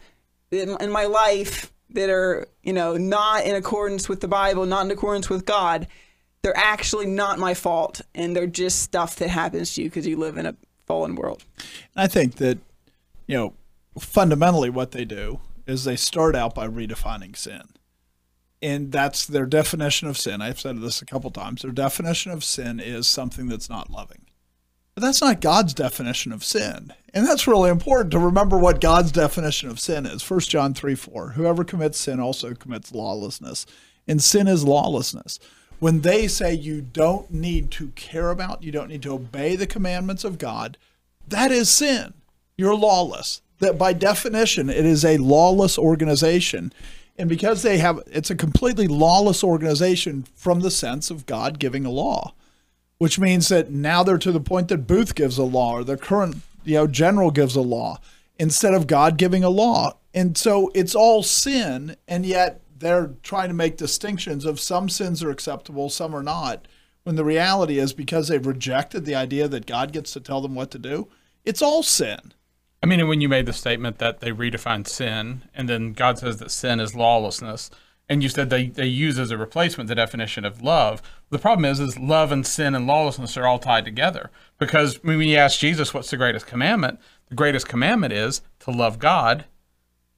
[0.51, 4.83] in, in my life that are, you know, not in accordance with the Bible, not
[4.83, 5.87] in accordance with God,
[6.41, 10.17] they're actually not my fault and they're just stuff that happens to you because you
[10.17, 11.45] live in a fallen world.
[11.95, 12.57] I think that,
[13.25, 13.53] you know,
[13.97, 17.61] fundamentally what they do is they start out by redefining sin.
[18.61, 20.41] And that's their definition of sin.
[20.41, 21.61] I've said this a couple times.
[21.61, 24.25] Their definition of sin is something that's not loving.
[24.95, 26.93] But that's not God's definition of sin.
[27.13, 30.29] And that's really important to remember what God's definition of sin is.
[30.29, 31.29] 1 John 3 4.
[31.31, 33.65] Whoever commits sin also commits lawlessness.
[34.07, 35.39] And sin is lawlessness.
[35.79, 39.67] When they say you don't need to care about, you don't need to obey the
[39.67, 40.77] commandments of God,
[41.25, 42.13] that is sin.
[42.57, 43.41] You're lawless.
[43.59, 46.73] That by definition, it is a lawless organization.
[47.19, 51.85] And because they have, it's a completely lawless organization from the sense of God giving
[51.85, 52.33] a law,
[52.97, 55.97] which means that now they're to the point that Booth gives a law or the
[55.97, 57.99] current, you know, general gives a law
[58.39, 59.97] instead of God giving a law.
[60.13, 65.21] And so it's all sin, and yet they're trying to make distinctions of some sins
[65.21, 66.69] are acceptable, some are not.
[67.03, 70.55] When the reality is because they've rejected the idea that God gets to tell them
[70.55, 71.09] what to do,
[71.43, 72.33] it's all sin.
[72.81, 76.17] I mean, and when you made the statement that they redefined sin, and then God
[76.19, 77.69] says that sin is lawlessness,
[78.07, 81.01] and you said they, they use as a replacement the definition of love.
[81.29, 84.31] The problem is, is love and sin and lawlessness are all tied together.
[84.57, 88.97] Because when you ask Jesus what's the greatest commandment, the greatest commandment is to love
[88.97, 89.45] God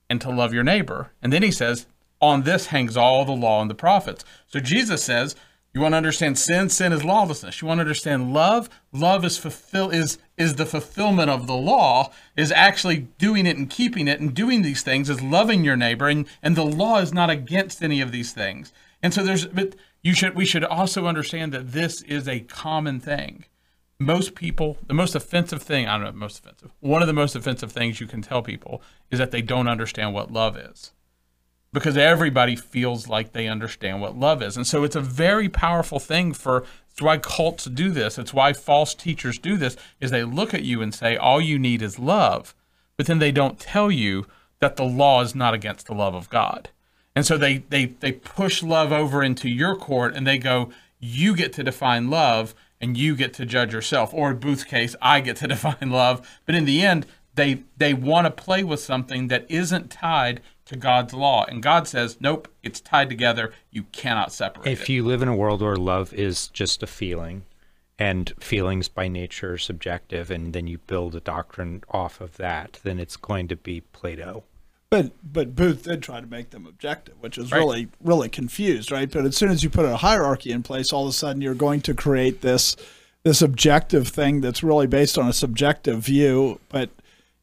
[0.09, 1.11] and to love your neighbor.
[1.21, 1.85] And then he says,
[2.21, 4.23] on this hangs all the law and the prophets.
[4.47, 5.35] So Jesus says,
[5.73, 6.69] you want to understand sin?
[6.69, 7.61] Sin is lawlessness.
[7.61, 8.69] You want to understand love?
[8.91, 13.69] Love is fulfill is is the fulfillment of the law, is actually doing it and
[13.69, 17.13] keeping it and doing these things is loving your neighbor and, and the law is
[17.13, 18.73] not against any of these things.
[19.01, 22.99] And so there's but you should we should also understand that this is a common
[22.99, 23.45] thing.
[23.97, 26.71] Most people, the most offensive thing, I don't know, most offensive.
[26.79, 30.13] One of the most offensive things you can tell people is that they don't understand
[30.13, 30.91] what love is
[31.73, 34.57] because everybody feels like they understand what love is.
[34.57, 38.17] And so it's a very powerful thing for it's why cults do this.
[38.17, 41.57] It's why false teachers do this is they look at you and say all you
[41.57, 42.53] need is love,
[42.97, 44.27] but then they don't tell you
[44.59, 46.69] that the law is not against the love of God.
[47.15, 51.35] And so they they they push love over into your court and they go you
[51.35, 55.21] get to define love and you get to judge yourself or in Booth's case I
[55.21, 57.05] get to define love, but in the end
[57.35, 60.41] they they want to play with something that isn't tied
[60.71, 61.45] to God's law.
[61.47, 63.53] And God says, nope, it's tied together.
[63.69, 64.89] You cannot separate if it.
[64.89, 67.43] you live in a world where love is just a feeling
[67.99, 72.79] and feelings by nature are subjective and then you build a doctrine off of that
[72.83, 74.43] then it's going to be plato
[74.89, 77.59] But but Booth did try to make them objective, which is Right.
[77.59, 79.11] really really confused, right?
[79.11, 81.53] But as soon as you put a hierarchy in place, all of a sudden you're
[81.53, 82.75] going to create this
[83.23, 86.59] this objective thing that's really based on a subjective view.
[86.69, 86.89] But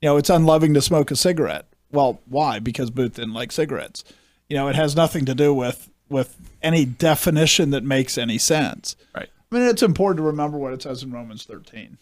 [0.02, 1.66] you know, it's unloving to smoke a cigarette.
[1.90, 2.58] Well, why?
[2.58, 4.04] Because Booth didn't like cigarettes.
[4.48, 8.96] You know, it has nothing to do with with any definition that makes any sense.
[9.14, 9.28] right.
[9.50, 11.98] I mean, it's important to remember what it says in Romans 13.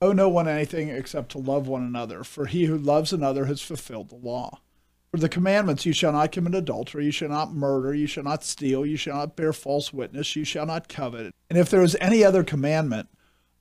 [0.00, 3.60] Owe no one anything except to love one another, for he who loves another has
[3.60, 4.60] fulfilled the law.
[5.12, 8.42] For the commandments, you shall not commit adultery, you shall not murder, you shall not
[8.42, 11.34] steal, you shall not bear false witness, you shall not covet.
[11.50, 13.08] And if there is any other commandment,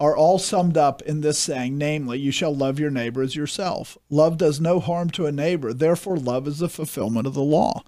[0.02, 3.98] are all summed up in this saying, namely, you shall love your neighbor as yourself.
[4.10, 7.84] Love does no harm to a neighbor, therefore, love is the fulfillment of the law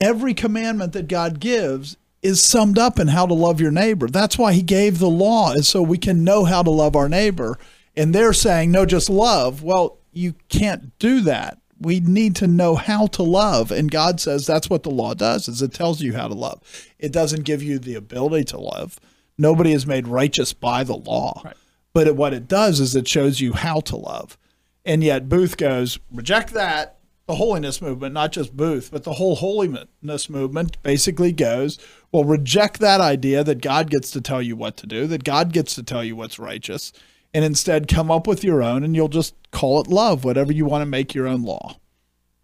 [0.00, 4.08] every commandment that God gives is summed up in how to love your neighbor.
[4.08, 7.08] That's why he gave the law is so we can know how to love our
[7.08, 7.58] neighbor.
[7.96, 9.62] And they're saying, no, just love.
[9.62, 11.58] Well, you can't do that.
[11.80, 13.70] We need to know how to love.
[13.70, 16.60] And God says that's what the law does is it tells you how to love.
[16.98, 19.00] It doesn't give you the ability to love.
[19.40, 21.40] Nobody is made righteous by the law.
[21.44, 21.56] Right.
[21.92, 24.38] But it, what it does is it shows you how to love.
[24.84, 26.98] And yet Booth goes, reject that.
[27.26, 31.78] The holiness movement, not just Booth, but the whole holiness movement basically goes,
[32.10, 35.52] well, reject that idea that God gets to tell you what to do, that God
[35.52, 36.92] gets to tell you what's righteous,
[37.32, 40.64] and instead come up with your own and you'll just call it love, whatever you
[40.64, 41.76] want to make your own law.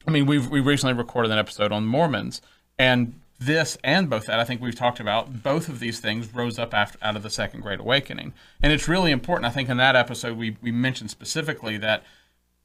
[0.07, 2.41] I mean, we've we recently recorded an episode on Mormons,
[2.79, 5.43] and this and both that I think we've talked about.
[5.43, 8.33] Both of these things rose up after out of the Second Great Awakening,
[8.63, 9.47] and it's really important.
[9.47, 12.05] I think in that episode we we mentioned specifically that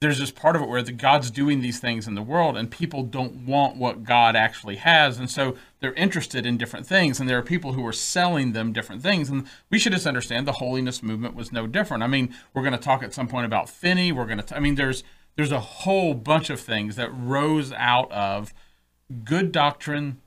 [0.02, 2.72] there's this part of it where the God's doing these things in the world, and
[2.72, 7.30] people don't want what God actually has, and so they're interested in different things, and
[7.30, 10.54] there are people who are selling them different things, and we should just understand the
[10.54, 12.02] holiness movement was no different.
[12.02, 14.12] I mean, we're going to talk at some point about Finney.
[14.12, 15.04] We're going to, I mean, there's
[15.36, 18.54] there's a whole bunch of things that rose out of
[19.24, 20.20] good doctrine,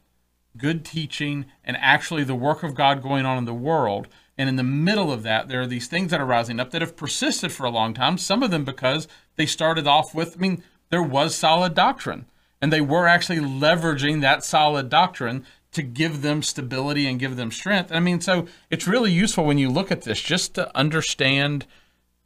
[0.56, 4.08] good teaching, and actually the work of God going on in the world.
[4.36, 6.82] And in the middle of that, there are these things that are rising up that
[6.82, 8.18] have persisted for a long time.
[8.18, 12.26] Some of them because they started off with, I mean, there was solid doctrine,
[12.60, 17.50] and they were actually leveraging that solid doctrine to give them stability and give them
[17.50, 17.92] strength.
[17.92, 21.66] I mean, so it's really useful when you look at this just to understand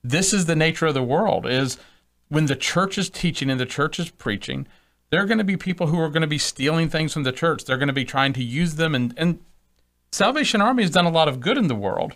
[0.04, 1.78] this is the nature of the world is
[2.28, 4.66] when the church is teaching and the church is preaching,
[5.10, 7.32] there are going to be people who are going to be stealing things from the
[7.32, 7.64] church.
[7.64, 9.38] They're going to be trying to use them and, and
[10.12, 12.14] Salvation Army has done a lot of good in the world.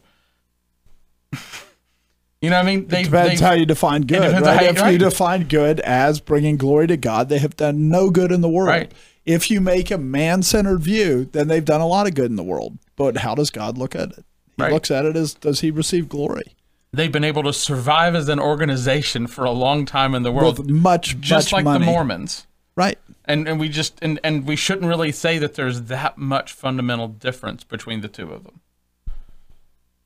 [2.40, 2.86] you know what I mean?
[2.88, 4.20] They, It depends they- how you define good.
[4.32, 4.44] Right?
[4.44, 8.10] how you- if you define good as bringing glory to God, they have done no
[8.10, 8.68] good in the world.
[8.68, 8.92] Right.
[9.24, 12.36] If you make a man centered view, then they've done a lot of good in
[12.36, 12.78] the world.
[12.96, 14.24] But how does God look at it?
[14.56, 14.72] He Right.
[14.72, 16.54] looks at it as does he receive glory?
[16.94, 20.58] they've been able to survive as an organization for a long time in the world.
[20.58, 21.86] With much, just much like money.
[21.86, 22.46] the Mormons.
[22.74, 22.98] Right.
[23.24, 27.08] And and we just and, and we shouldn't really say that there's that much fundamental
[27.08, 28.60] difference between the two of them.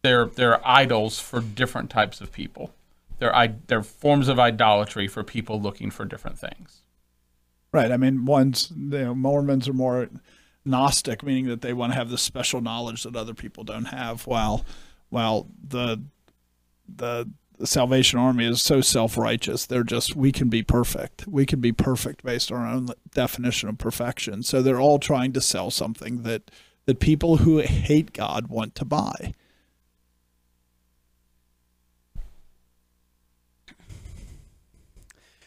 [0.02, 2.72] They're they're idols for different types of people.
[3.18, 6.82] They're they're forms of idolatry for people looking for different things.
[7.72, 7.92] Right.
[7.92, 10.08] I mean, one's you know, Mormons are more
[10.64, 14.26] Gnostic, meaning that they want to have this special knowledge that other people don't have.
[14.26, 14.64] While
[15.08, 16.02] while the
[16.88, 21.26] the the Salvation Army is so self righteous, they're just we can be perfect.
[21.26, 24.42] We can be perfect based on our own definition of perfection.
[24.42, 26.50] So they're all trying to sell something that
[26.86, 29.34] that people who hate God want to buy.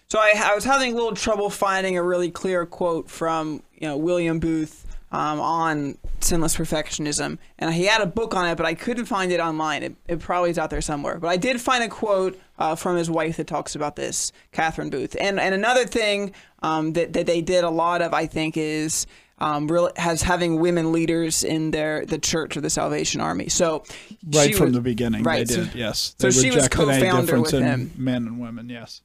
[0.10, 3.88] So I, I was having a little trouble finding a really clear quote from you
[3.88, 8.66] know William Booth um, on sinless perfectionism, and he had a book on it, but
[8.66, 9.84] I couldn't find it online.
[9.84, 11.20] It, it probably is out there somewhere.
[11.20, 14.90] But I did find a quote uh, from his wife that talks about this, Catherine
[14.90, 15.16] Booth.
[15.20, 19.06] And and another thing um, that that they did a lot of, I think, is.
[19.42, 23.48] Um, real, has having women leaders in their the Church of the Salvation Army.
[23.48, 23.86] So
[24.34, 25.76] Right from was- the beginning, right, they so- did.
[25.76, 27.94] yes, so they she was co-founder with him.
[27.96, 28.68] men and women.
[28.68, 29.02] Yes.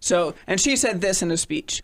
[0.00, 1.82] So, and she said this in a speech.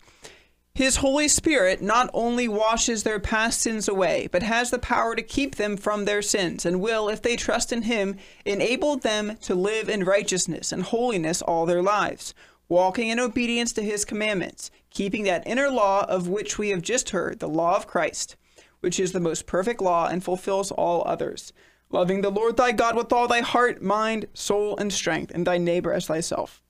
[0.75, 5.21] His Holy Spirit not only washes their past sins away, but has the power to
[5.21, 9.55] keep them from their sins, and will, if they trust in Him, enable them to
[9.55, 12.33] live in righteousness and holiness all their lives,
[12.67, 17.11] walking in obedience to His commandments, keeping that inner law of which we have just
[17.11, 18.35] heard, the law of Christ,
[18.81, 21.53] which is the most perfect law and fulfills all others.
[21.89, 25.57] Loving the Lord thy God with all thy heart, mind, soul, and strength, and thy
[25.57, 26.61] neighbor as thyself.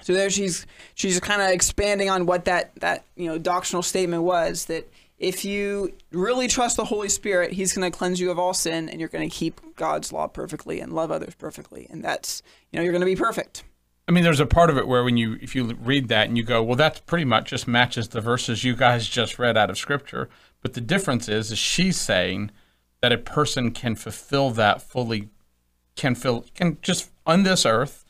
[0.00, 4.22] So there she's she's kind of expanding on what that that you know doctrinal statement
[4.22, 8.38] was that if you really trust the Holy Spirit, He's going to cleanse you of
[8.38, 12.04] all sin, and you're going to keep God's law perfectly and love others perfectly, and
[12.04, 13.64] that's you know you're going to be perfect.
[14.06, 16.36] I mean, there's a part of it where when you if you read that and
[16.36, 19.68] you go, well, that's pretty much just matches the verses you guys just read out
[19.68, 20.28] of Scripture.
[20.62, 22.50] But the difference is, is she's saying
[23.00, 25.28] that a person can fulfill that fully,
[25.96, 28.04] can fill can just on this earth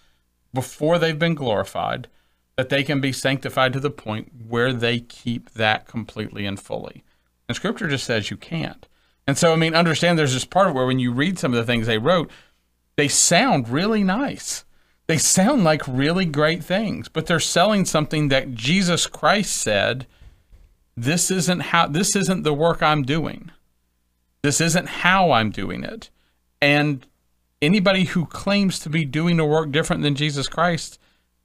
[0.53, 2.09] before they've been glorified,
[2.57, 7.05] that they can be sanctified to the point where they keep that completely and fully.
[7.49, 8.89] And Scripture just says you can't.
[9.27, 11.65] And so, I mean, understand there's this part where when you read some of the
[11.65, 12.31] things they wrote,
[12.97, 14.65] they sound really nice.
[15.07, 20.07] They sound like really great things, but they're selling something that Jesus Christ said,
[20.97, 23.51] this isn't how this isn't the work I'm doing.
[24.43, 26.11] This isn't how I'm doing it.
[26.61, 27.07] And
[27.61, 30.99] anybody who claims to be doing a work different than Jesus Christ,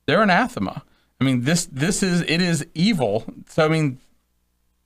[0.05, 0.84] they're anathema.
[1.20, 3.26] I mean, this this is it is evil.
[3.47, 3.99] So I mean,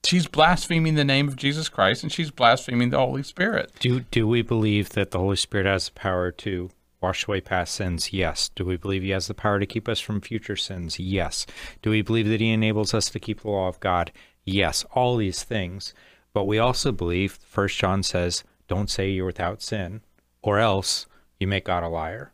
[0.03, 3.71] she's blaspheming the name of Jesus Christ and she's blaspheming the Holy Spirit.
[3.79, 6.69] Do do we believe that the Holy Spirit has the power to
[7.01, 8.13] wash away past sins?
[8.13, 8.49] Yes.
[8.49, 10.99] Do we believe he has the power to keep us from future sins?
[10.99, 11.45] Yes.
[11.81, 14.11] Do we believe that he enables us to keep the law of God?
[14.45, 14.85] Yes.
[14.93, 15.93] All these things.
[16.33, 20.01] But we also believe, First John says, don't say you're without sin,
[20.41, 21.07] or else
[21.39, 22.31] you make God a liar.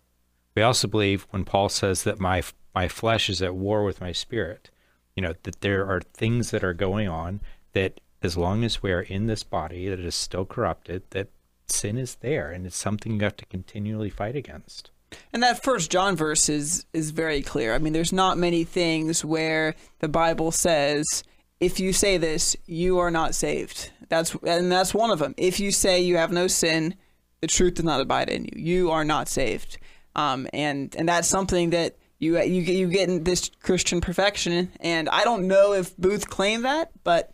[0.56, 2.43] We also believe when Paul says that my
[2.76, 4.70] my flesh is at war with my spirit,
[5.16, 7.41] you know, that there are things that are going on
[7.74, 11.30] that as long as we are in this body that is still corrupted, that
[11.68, 14.91] sin is there and it's something you have to continually fight against.
[15.32, 17.74] And that first John verse is is very clear.
[17.74, 21.24] I mean, there's not many things where the Bible says
[21.60, 23.91] if you say this, you are not saved.
[24.10, 25.34] That's and that's one of them.
[25.38, 26.95] If you say you have no sin,
[27.44, 28.52] the truth does not abide in you.
[28.56, 29.78] You are not saved.
[30.16, 34.72] Um, and and that's something that you you you get in this Christian perfection.
[34.80, 37.34] And I don't know if Booth claimed that, but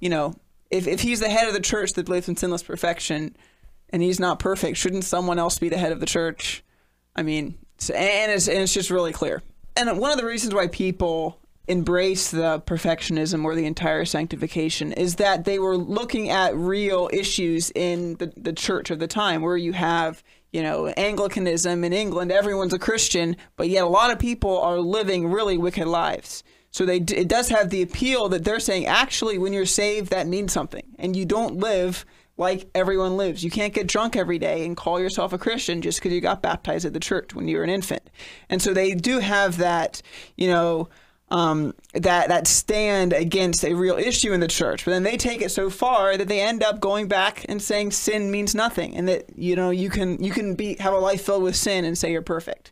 [0.00, 0.34] you know,
[0.72, 3.36] if if he's the head of the church that believes in sinless perfection,
[3.90, 6.64] and he's not perfect, shouldn't someone else be the head of the church?
[7.14, 9.40] I mean, so, and it's and it's just really clear.
[9.76, 15.16] And one of the reasons why people embrace the perfectionism or the entire sanctification is
[15.16, 19.56] that they were looking at real issues in the, the church of the time where
[19.56, 24.18] you have you know anglicanism in england everyone's a christian but yet a lot of
[24.18, 28.60] people are living really wicked lives so they it does have the appeal that they're
[28.60, 32.04] saying actually when you're saved that means something and you don't live
[32.36, 33.44] like everyone lives.
[33.44, 36.42] You can't get drunk every day and call yourself a Christian just because you got
[36.42, 38.10] baptized at the church when you were an infant.
[38.48, 40.02] And so they do have that,
[40.36, 40.88] you know,
[41.34, 44.84] um, that that stand against a real issue in the church.
[44.84, 47.90] But then they take it so far that they end up going back and saying
[47.90, 51.22] sin means nothing, and that you know you can you can be have a life
[51.22, 52.70] filled with sin and say you're perfect.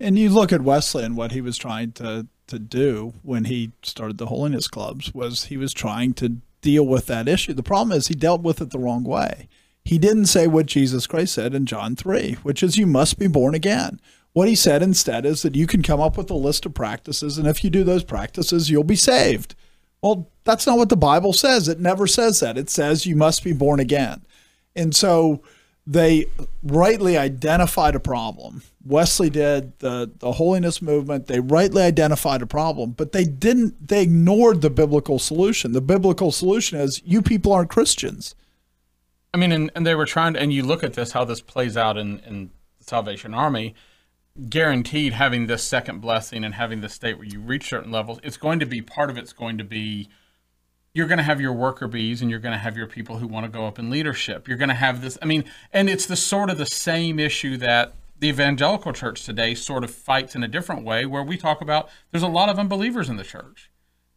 [0.00, 3.72] And you look at Wesley and what he was trying to to do when he
[3.82, 7.52] started the holiness clubs was he was trying to deal with that issue.
[7.52, 9.46] The problem is he dealt with it the wrong way.
[9.84, 13.28] He didn't say what Jesus Christ said in John 3, which is you must be
[13.28, 14.00] born again.
[14.32, 17.36] What he said instead is that you can come up with a list of practices
[17.36, 19.54] and if you do those practices you'll be saved.
[20.02, 21.68] Well, that's not what the Bible says.
[21.68, 22.56] It never says that.
[22.56, 24.24] It says you must be born again.
[24.74, 25.42] And so
[25.86, 26.26] they
[26.62, 28.62] rightly identified a problem.
[28.84, 31.26] Wesley did the the holiness movement.
[31.26, 33.88] They rightly identified a problem, but they didn't.
[33.88, 35.72] They ignored the biblical solution.
[35.72, 38.34] The biblical solution is you people aren't Christians.
[39.34, 41.40] I mean, and, and they were trying to, and you look at this, how this
[41.40, 43.74] plays out in, in the Salvation Army,
[44.48, 48.36] guaranteed having this second blessing and having the state where you reach certain levels, it's
[48.36, 50.08] going to be, part of it's going to be,
[50.94, 53.26] you're going to have your worker bees and you're going to have your people who
[53.26, 54.48] want to go up in leadership.
[54.48, 57.56] You're going to have this, I mean, and it's the sort of the same issue
[57.58, 61.60] that the evangelical church today sort of fights in a different way, where we talk
[61.60, 63.70] about there's a lot of unbelievers in the church.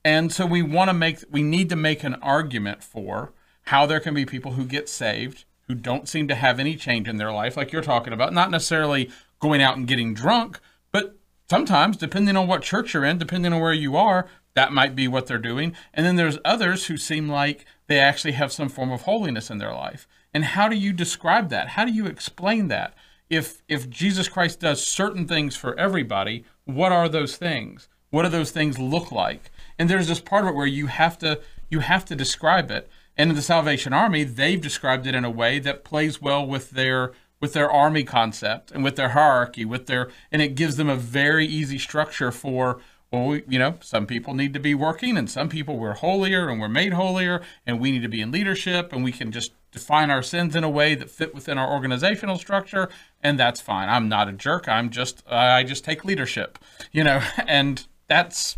[0.03, 3.31] And so we want to make, we need to make an argument for,
[3.67, 7.07] how there can be people who get saved who don't seem to have any change
[7.07, 9.09] in their life, like you're talking about, not necessarily
[9.43, 10.59] going out and getting drunk,
[10.93, 11.17] but
[11.49, 15.07] sometimes, depending on what church you're in, depending on where you are, that might be
[15.07, 15.75] what they're doing.
[15.93, 19.57] And then there's others who seem like they actually have some form of holiness in
[19.57, 20.07] their life.
[20.33, 21.69] And how do you describe that?
[21.69, 22.93] How do you explain that?
[23.29, 27.89] If if Jesus Christ does certain things for everybody, what are those things?
[28.11, 29.51] What do those things look like?
[29.77, 32.89] And there's this part of it where you have to you have to describe it.
[33.17, 36.71] And in the Salvation Army, they've described it in a way that plays well with
[36.71, 37.11] their
[37.43, 40.95] with their army concept and with their hierarchy, with their and it gives them a
[40.95, 42.79] very easy structure for
[43.11, 46.47] well, we, you know, some people need to be working, and some people we're holier
[46.47, 49.51] and we're made holier, and we need to be in leadership, and we can just
[49.73, 52.87] define our sins in a way that fit within our organizational structure,
[53.21, 53.89] and that's fine.
[53.89, 54.69] I'm not a jerk.
[54.69, 56.57] I'm just I just take leadership,
[56.93, 58.55] you know, and that's.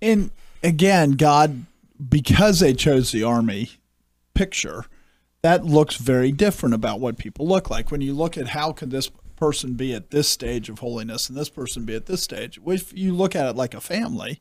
[0.00, 0.30] And
[0.62, 1.66] again, God,
[2.08, 3.70] because they chose the army,
[4.34, 4.84] picture,
[5.42, 7.90] that looks very different about what people look like.
[7.90, 11.38] When you look at how can this person be at this stage of holiness and
[11.38, 14.40] this person be at this stage, if you look at it like a family,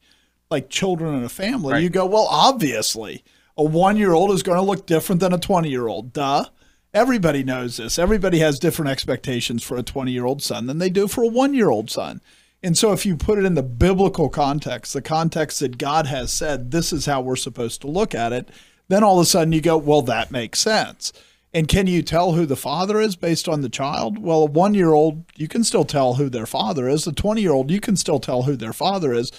[0.49, 1.83] like children in a family, right.
[1.83, 3.23] you go, well, obviously,
[3.57, 6.13] a one year old is going to look different than a 20 year old.
[6.13, 6.45] Duh.
[6.91, 7.99] Everybody knows this.
[7.99, 11.27] Everybody has different expectations for a 20 year old son than they do for a
[11.27, 12.19] one year old son.
[12.61, 16.33] And so, if you put it in the biblical context, the context that God has
[16.33, 18.49] said, this is how we're supposed to look at it,
[18.89, 21.13] then all of a sudden you go, well, that makes sense.
[21.53, 24.19] And can you tell who the father is based on the child?
[24.19, 27.07] Well, a one year old, you can still tell who their father is.
[27.07, 29.31] A 20 year old, you can still tell who their father is.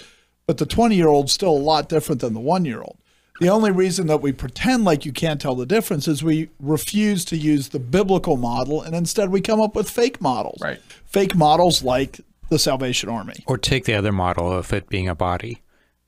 [0.45, 2.97] But the 20 year old's still a lot different than the one year old.
[3.39, 7.25] The only reason that we pretend like you can't tell the difference is we refuse
[7.25, 10.59] to use the biblical model and instead we come up with fake models.
[10.61, 10.79] Right.
[11.05, 13.43] Fake models like the Salvation Army.
[13.47, 15.61] Or take the other model of it being a body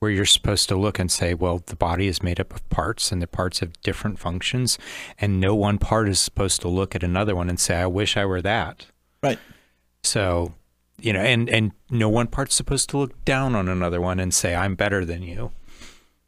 [0.03, 3.09] where you're supposed to look and say, well, the body is made up of parts
[3.09, 4.77] and the parts have different functions,
[5.17, 8.17] and no one part is supposed to look at another one and say, I wish
[8.17, 8.85] I were that.
[9.21, 9.39] Right.
[10.03, 10.55] So,
[10.99, 14.33] you know, and and no one part's supposed to look down on another one and
[14.33, 15.51] say, I'm better than you.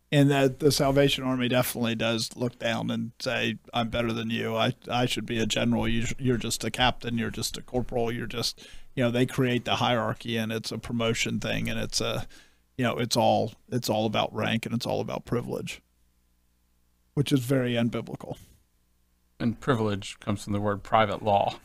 [0.10, 4.56] And that the Salvation Army definitely does look down and say, "I'm better than you.
[4.56, 5.90] I I should be a general.
[5.90, 7.18] You, you're just a captain.
[7.18, 8.14] You're just a corporal.
[8.14, 12.00] You're just, you know." They create the hierarchy, and it's a promotion thing, and it's
[12.00, 12.28] a
[12.78, 15.82] you know it's all it's all about rank and it's all about privilege
[17.16, 18.38] which is very unbiblical.
[19.40, 21.56] And privilege comes from the word private law.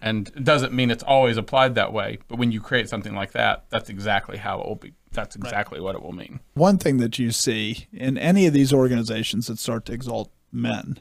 [0.00, 3.32] And it doesn't mean it's always applied that way but when you create something like
[3.32, 5.84] that that's exactly how it will be that's exactly right.
[5.84, 6.40] what it will mean.
[6.54, 11.00] One thing that you see in any of these organizations that start to exalt men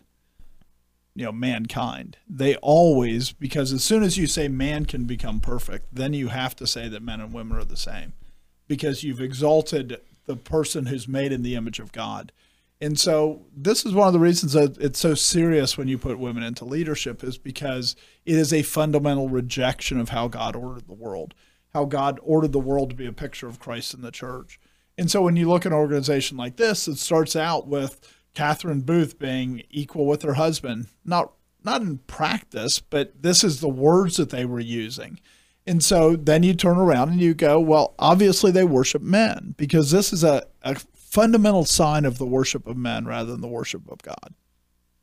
[1.16, 5.86] you know mankind they always because as soon as you say man can become perfect
[5.94, 8.14] then you have to say that men and women are the same
[8.74, 12.32] because you've exalted the person who's made in the image of God.
[12.82, 16.18] And so this is one of the reasons that it's so serious when you put
[16.18, 17.96] women into leadership is because
[18.26, 21.36] it is a fundamental rejection of how God ordered the world,
[21.72, 24.60] how God ordered the world to be a picture of Christ in the church.
[24.98, 28.02] And so when you look at an organization like this, it starts out with
[28.34, 31.32] Catherine Booth being equal with her husband, not
[31.64, 35.20] not in practice, but this is the words that they were using.
[35.66, 39.92] And so then you turn around and you go, well, obviously they worship men because
[39.92, 43.90] this is a, a fundamental sign of the worship of men rather than the worship
[43.90, 44.34] of God.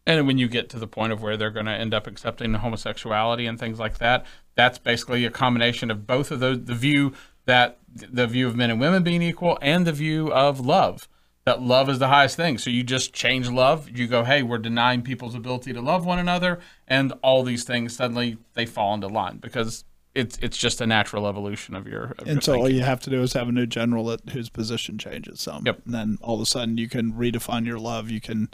[0.06, 2.52] And when you get to the point of where they're going to end up accepting
[2.54, 7.12] homosexuality and things like that, that's basically a combination of both of those the view
[7.46, 11.08] that the view of men and women being equal and the view of love
[11.44, 12.58] that love is the highest thing.
[12.58, 13.88] So you just change love.
[13.90, 17.96] You go, hey, we're denying people's ability to love one another, and all these things
[17.96, 19.84] suddenly they fall into line because
[20.14, 22.14] it's it's just a natural evolution of your.
[22.18, 22.62] Of and your so thinking.
[22.62, 25.64] all you have to do is have a new general whose position changes some.
[25.66, 25.82] Yep.
[25.84, 28.10] And then all of a sudden you can redefine your love.
[28.10, 28.48] You can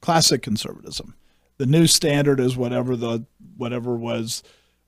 [0.00, 1.14] classic conservatism.
[1.58, 3.26] The new standard is whatever the
[3.56, 4.42] whatever was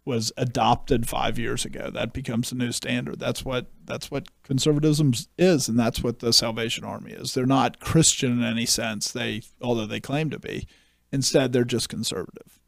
[0.05, 1.91] was adopted five years ago.
[1.91, 3.21] That becomes the new standard.
[3.21, 7.35] That's what that's what conservatism is, and that's what the Salvation Army is.
[7.35, 9.13] They're not Christian in any sense.
[9.13, 10.67] They although they claim to be.
[11.13, 12.59] Instead, they're just conservative.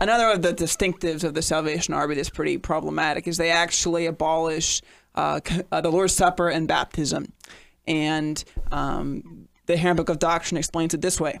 [0.00, 4.82] Another of the distinctives of the Salvation Army that's pretty problematic is they actually abolish
[5.14, 5.40] uh,
[5.70, 7.32] uh, the Lord's Supper and baptism.
[7.86, 8.42] And
[8.72, 11.38] um, the Handbook of Doctrine explains it this way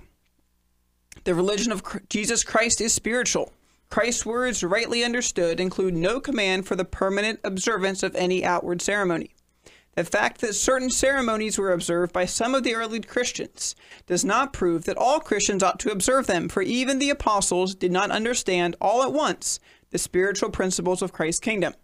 [1.24, 3.52] The religion of Jesus Christ is spiritual.
[3.90, 9.34] Christ's words, rightly understood, include no command for the permanent observance of any outward ceremony.
[9.96, 13.76] The fact that certain ceremonies were observed by some of the early Christians
[14.06, 17.92] does not prove that all Christians ought to observe them, for even the apostles did
[17.92, 21.74] not understand all at once the spiritual principles of Christ's kingdom.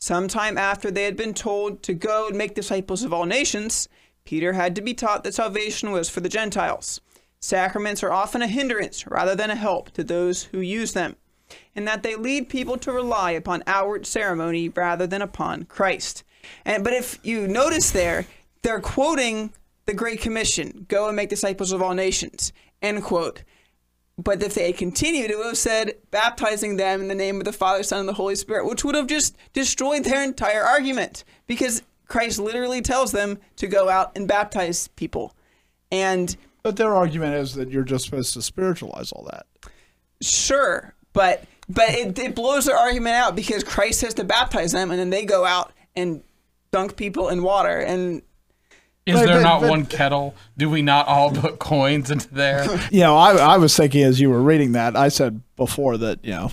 [0.00, 3.88] Sometime after they had been told to go and make disciples of all nations,
[4.24, 7.00] Peter had to be taught that salvation was for the Gentiles.
[7.38, 11.14] Sacraments are often a hindrance rather than a help to those who use them,
[11.76, 16.23] and that they lead people to rely upon outward ceremony rather than upon Christ.
[16.64, 18.26] And but if you notice there,
[18.62, 19.52] they're quoting
[19.86, 23.42] the Great Commission: "Go and make disciples of all nations." End quote.
[24.16, 27.44] But if they had continued, it would have said baptizing them in the name of
[27.44, 31.24] the Father, Son, and the Holy Spirit, which would have just destroyed their entire argument
[31.48, 35.34] because Christ literally tells them to go out and baptize people.
[35.90, 39.46] And but their argument is that you're just supposed to spiritualize all that.
[40.20, 44.90] Sure, but but it, it blows their argument out because Christ says to baptize them,
[44.90, 46.22] and then they go out and
[46.74, 48.20] dunk people in water and
[49.06, 50.34] is but, there but, not but, one kettle?
[50.56, 52.66] Do we not all put coins into there?
[52.90, 56.24] You know, I, I was thinking as you were reading that, I said before that,
[56.24, 56.50] you know,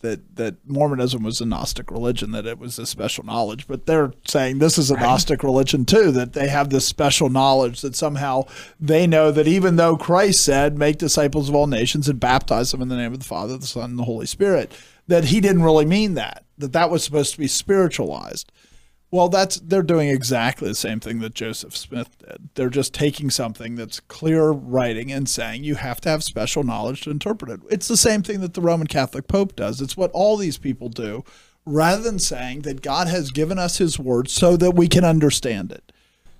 [0.00, 3.66] that, that Mormonism was a Gnostic religion, that it was a special knowledge.
[3.66, 7.82] But they're saying this is a Gnostic religion too, that they have this special knowledge
[7.82, 8.44] that somehow
[8.80, 12.80] they know that even though Christ said, make disciples of all nations and baptize them
[12.80, 14.72] in the name of the Father, the Son, and the Holy Spirit,
[15.08, 18.50] that he didn't really mean that, that that was supposed to be spiritualized.
[19.10, 22.50] Well, that's they're doing exactly the same thing that Joseph Smith did.
[22.54, 27.02] They're just taking something that's clear writing and saying you have to have special knowledge
[27.02, 27.60] to interpret it.
[27.70, 29.80] It's the same thing that the Roman Catholic Pope does.
[29.80, 31.24] It's what all these people do,
[31.64, 35.72] rather than saying that God has given us His Word so that we can understand
[35.72, 35.90] it.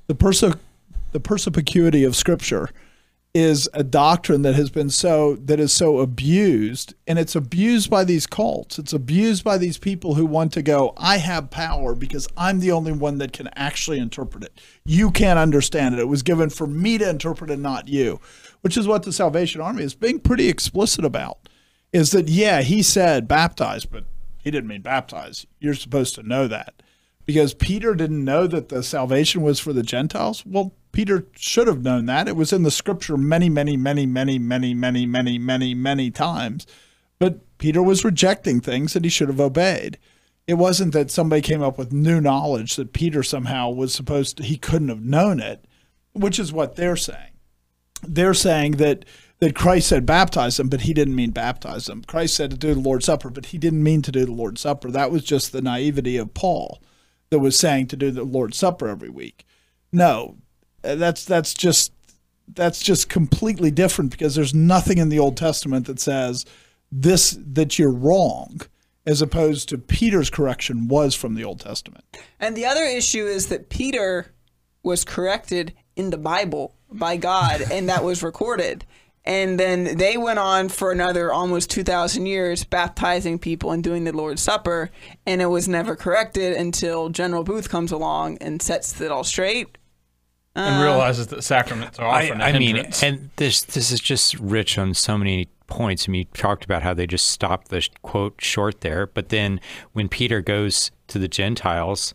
[0.06, 0.54] The perse-
[1.12, 2.68] the perspicuity of Scripture
[3.38, 8.02] is a doctrine that has been so that is so abused and it's abused by
[8.02, 8.80] these cults.
[8.80, 12.72] It's abused by these people who want to go i have power because i'm the
[12.72, 14.60] only one that can actually interpret it.
[14.84, 16.00] You can't understand it.
[16.00, 18.20] It was given for me to interpret and not you
[18.62, 21.48] which is what the salvation army is being pretty explicit about
[21.92, 24.04] is that yeah he said baptize but
[24.42, 25.46] he didn't mean baptize.
[25.60, 26.82] You're supposed to know that.
[27.24, 30.44] Because peter didn't know that the salvation was for the gentiles?
[30.44, 32.28] Well Peter should have known that.
[32.28, 36.66] It was in the scripture many, many, many, many, many, many, many, many, many times.
[37.18, 39.98] But Peter was rejecting things that he should have obeyed.
[40.46, 44.42] It wasn't that somebody came up with new knowledge that Peter somehow was supposed to,
[44.42, 45.64] he couldn't have known it,
[46.12, 47.32] which is what they're saying.
[48.02, 49.04] They're saying that
[49.40, 52.02] that Christ said baptize them, but he didn't mean baptize them.
[52.02, 54.60] Christ said to do the Lord's Supper, but he didn't mean to do the Lord's
[54.60, 54.90] Supper.
[54.90, 56.82] That was just the naivety of Paul
[57.30, 59.46] that was saying to do the Lord's Supper every week.
[59.92, 60.38] No,
[60.84, 61.92] Uh, that's that's just
[62.54, 66.44] that's just completely different because there's nothing in the Old Testament that says
[66.90, 68.60] this that you're wrong
[69.06, 72.04] as opposed to Peter's correction was from the Old Testament.
[72.38, 74.34] And the other issue is that Peter
[74.82, 78.84] was corrected in the Bible by God and that was recorded.
[79.24, 84.12] And then they went on for another almost 2,000 years baptizing people and doing the
[84.12, 84.90] Lord's Supper.
[85.26, 89.77] And it was never corrected until General Booth comes along and sets it all straight
[90.58, 94.38] and uh, realizes that sacraments are often I, I mean, and this this is just
[94.38, 96.08] rich on so many points.
[96.08, 99.60] I mean, you talked about how they just stopped the quote short there, but then
[99.92, 102.14] when Peter goes to the Gentiles,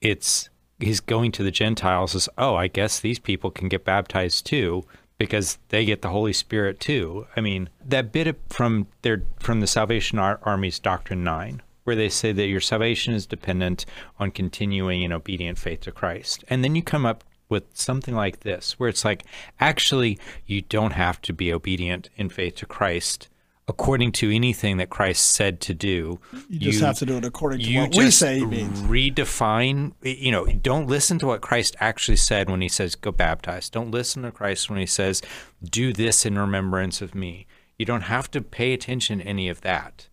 [0.00, 4.46] it's he's going to the Gentiles as oh, I guess these people can get baptized
[4.46, 4.84] too
[5.18, 7.26] because they get the Holy Spirit too.
[7.36, 12.32] I mean, that bit from their from the Salvation Army's Doctrine Nine, where they say
[12.32, 13.86] that your salvation is dependent
[14.18, 18.40] on continuing in obedient faith to Christ, and then you come up with something like
[18.40, 19.24] this, where it's like,
[19.60, 23.28] actually, you don't have to be obedient in faith to Christ
[23.68, 26.18] according to anything that Christ said to do.
[26.48, 28.80] You just you, have to do it according to what we say he means.
[28.82, 33.70] Redefine, you know, don't listen to what Christ actually said when he says, go baptize.
[33.70, 35.22] Don't listen to Christ when he says,
[35.62, 37.46] do this in remembrance of me.
[37.78, 40.08] You don't have to pay attention to any of that.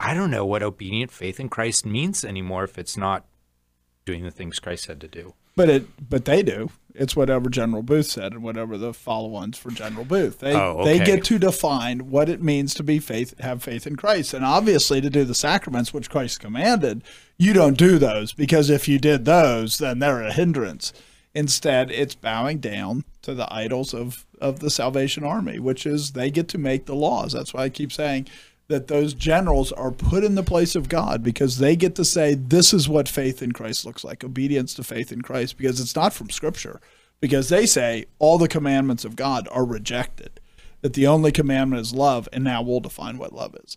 [0.00, 3.26] I don't know what obedient faith in Christ means anymore if it's not
[4.04, 5.34] doing the things Christ said to do.
[5.58, 6.70] But it, but they do.
[6.94, 10.40] It's whatever General Booth said, and whatever the follow-ons for General Booth.
[10.40, 13.94] They Oh, they get to define what it means to be faith, have faith in
[13.94, 17.04] Christ, and obviously to do the sacraments which Christ commanded.
[17.36, 20.92] You don't do those because if you did those, then they're a hindrance.
[21.34, 26.30] Instead, it's bowing down to the idols of of the Salvation Army, which is they
[26.30, 27.32] get to make the laws.
[27.32, 28.28] That's why I keep saying
[28.68, 32.34] that those generals are put in the place of God because they get to say
[32.34, 35.96] this is what faith in Christ looks like, obedience to faith in Christ because it's
[35.96, 36.80] not from scripture.
[37.20, 40.38] Because they say all the commandments of God are rejected.
[40.82, 43.76] That the only commandment is love and now we'll define what love is.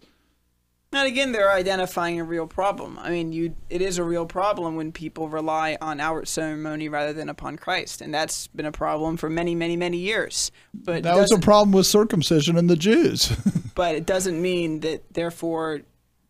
[0.94, 3.00] And again, they're identifying a real problem.
[3.00, 7.14] I mean, you it is a real problem when people rely on outward ceremony rather
[7.14, 10.52] than upon Christ, and that's been a problem for many, many, many years.
[10.74, 13.32] But That was a problem with circumcision and the Jews.
[13.76, 15.82] but it doesn't mean that therefore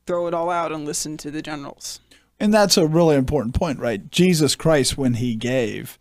[0.05, 1.99] throw it all out and listen to the generals.
[2.39, 4.09] And that's a really important point, right?
[4.11, 5.97] Jesus Christ, when he gave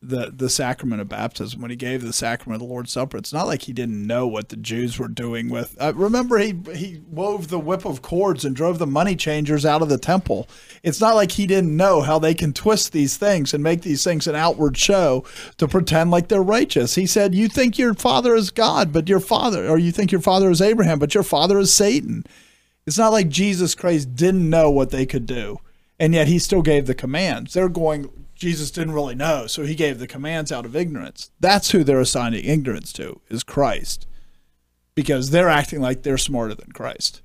[0.00, 3.32] the the sacrament of baptism, when he gave the sacrament of the Lord's Supper, it's
[3.32, 5.76] not like he didn't know what the Jews were doing with.
[5.80, 9.82] Uh, remember, he he wove the whip of cords and drove the money changers out
[9.82, 10.48] of the temple.
[10.84, 14.04] It's not like he didn't know how they can twist these things and make these
[14.04, 15.24] things an outward show
[15.56, 16.94] to pretend like they're righteous.
[16.94, 20.20] He said, "You think your father is God, but your father, or you think your
[20.20, 22.24] father is Abraham, but your father is Satan."
[22.86, 25.58] It's not like Jesus Christ didn't know what they could do,
[25.98, 27.52] and yet he still gave the commands.
[27.52, 31.30] They're going, Jesus didn't really know, so he gave the commands out of ignorance.
[31.40, 34.06] That's who they're assigning ignorance to, is Christ,
[34.94, 37.22] because they're acting like they're smarter than Christ.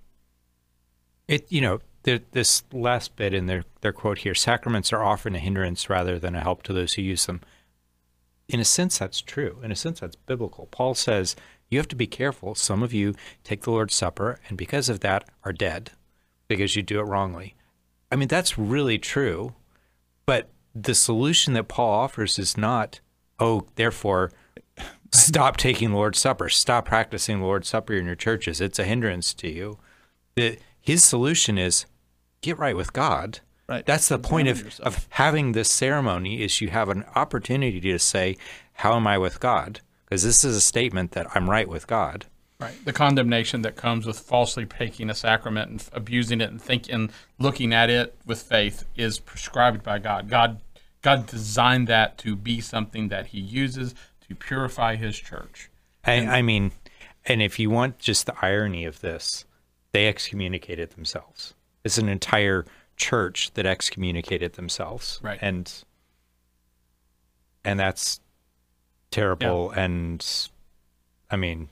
[1.27, 5.39] It you know this last bit in their their quote here: sacraments are often a
[5.39, 7.41] hindrance rather than a help to those who use them.
[8.49, 9.59] In a sense, that's true.
[9.63, 10.67] In a sense, that's biblical.
[10.71, 11.35] Paul says
[11.69, 12.55] you have to be careful.
[12.55, 15.91] Some of you take the Lord's Supper, and because of that, are dead
[16.47, 17.55] because you do it wrongly.
[18.11, 19.53] I mean, that's really true.
[20.25, 22.99] But the solution that Paul offers is not,
[23.39, 24.31] oh, therefore,
[25.11, 28.59] stop taking the Lord's Supper, stop practicing the Lord's Supper in your churches.
[28.59, 29.77] It's a hindrance to you.
[30.35, 31.85] The, his solution is
[32.41, 33.39] get right with God.
[33.67, 33.85] Right.
[33.85, 34.87] That's the point of, yourself.
[34.87, 38.37] of having this ceremony is you have an opportunity to say,
[38.73, 39.79] how am I with God?
[40.05, 42.25] Because this is a statement that I'm right with God.
[42.59, 42.73] Right.
[42.85, 47.11] The condemnation that comes with falsely taking a sacrament and abusing it and thinking, and
[47.39, 50.29] looking at it with faith is prescribed by God.
[50.29, 50.61] God
[51.01, 53.93] God designed that to be something that he uses
[54.27, 55.69] to purify his church.
[56.05, 56.71] I, I mean,
[57.25, 59.45] and if you want just the irony of this,
[59.91, 61.53] they excommunicated themselves.
[61.83, 65.39] It's an entire church that excommunicated themselves, Right.
[65.41, 65.71] And
[67.65, 68.19] and that's
[69.11, 69.71] terrible.
[69.71, 70.25] And
[71.29, 71.69] I mean,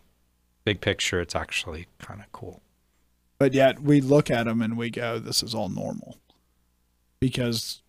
[0.64, 2.62] big picture, it's actually kind of cool.
[3.39, 6.18] But yet we look at them and we go, this is all normal.
[7.20, 7.82] Because,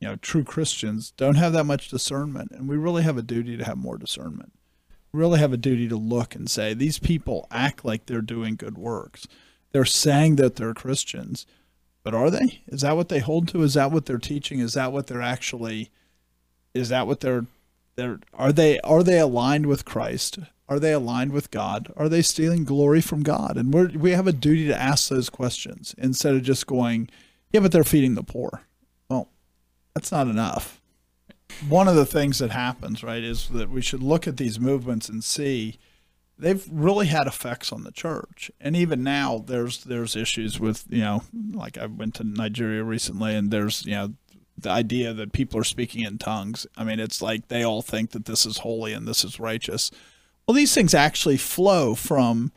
[0.00, 2.50] you know, true Christians don't have that much discernment.
[2.50, 4.52] And we really have a duty to have more discernment.
[5.12, 8.56] We really have a duty to look and say, these people act like they're doing
[8.56, 9.28] good works.
[9.70, 11.46] They're saying that they're Christians,
[12.02, 12.62] but are they?
[12.66, 13.62] Is that what they hold to?
[13.62, 14.58] Is that what they're teaching?
[14.58, 15.90] Is that what they're actually,
[16.74, 17.46] is that what they're,
[17.96, 20.40] they're, are they, are they aligned with Christ?
[20.68, 21.92] Are they aligned with God?
[21.96, 23.56] Are they stealing glory from God?
[23.56, 27.10] And we we have a duty to ask those questions instead of just going,
[27.52, 28.62] yeah, but they're feeding the poor.
[29.08, 29.28] Well,
[29.94, 30.80] that's not enough.
[31.68, 35.08] One of the things that happens, right, is that we should look at these movements
[35.08, 35.78] and see
[36.38, 38.50] they've really had effects on the church.
[38.60, 43.34] And even now, there's there's issues with you know, like I went to Nigeria recently,
[43.34, 44.14] and there's you know
[44.56, 46.66] the idea that people are speaking in tongues.
[46.76, 49.90] I mean, it's like they all think that this is holy and this is righteous.
[50.46, 52.52] Well, these things actually flow from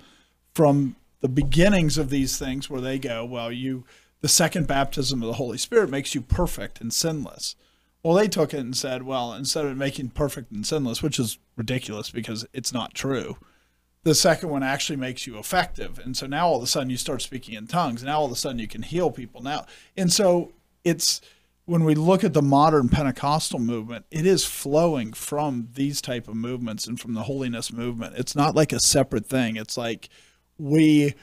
[0.53, 3.85] from the beginnings of these things where they go, well, you
[4.21, 7.55] the second baptism of the Holy Spirit makes you perfect and sinless.
[8.03, 11.37] Well, they took it and said, well, instead of making perfect and sinless, which is
[11.55, 13.37] ridiculous because it's not true,
[14.03, 15.99] the second one actually makes you effective.
[15.99, 18.03] And so now all of a sudden you start speaking in tongues.
[18.03, 19.65] Now all of a sudden you can heal people now.
[19.95, 21.21] And so it's
[21.67, 26.35] when we look at the modern Pentecostal movement, it is flowing from these type of
[26.35, 28.15] movements and from the holiness movement.
[28.15, 29.57] It's not like a separate thing.
[29.57, 30.07] It's like
[30.57, 31.13] we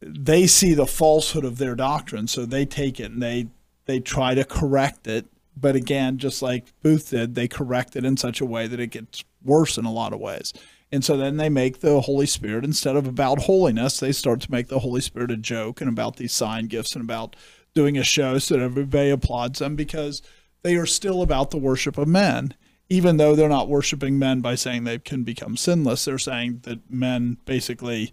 [0.00, 3.48] they see the falsehood of their doctrine, so they take it and they
[3.84, 5.26] they try to correct it.
[5.54, 8.88] But again, just like Booth did, they correct it in such a way that it
[8.88, 10.54] gets worse in a lot of ways.
[10.90, 14.50] And so then they make the Holy Spirit instead of about holiness, they start to
[14.50, 17.36] make the Holy Spirit a joke and about these sign gifts and about
[17.76, 20.20] doing a show so that everybody applauds them because
[20.62, 22.54] they are still about the worship of men.
[22.88, 26.90] Even though they're not worshiping men by saying they can become sinless, they're saying that
[26.90, 28.12] men basically,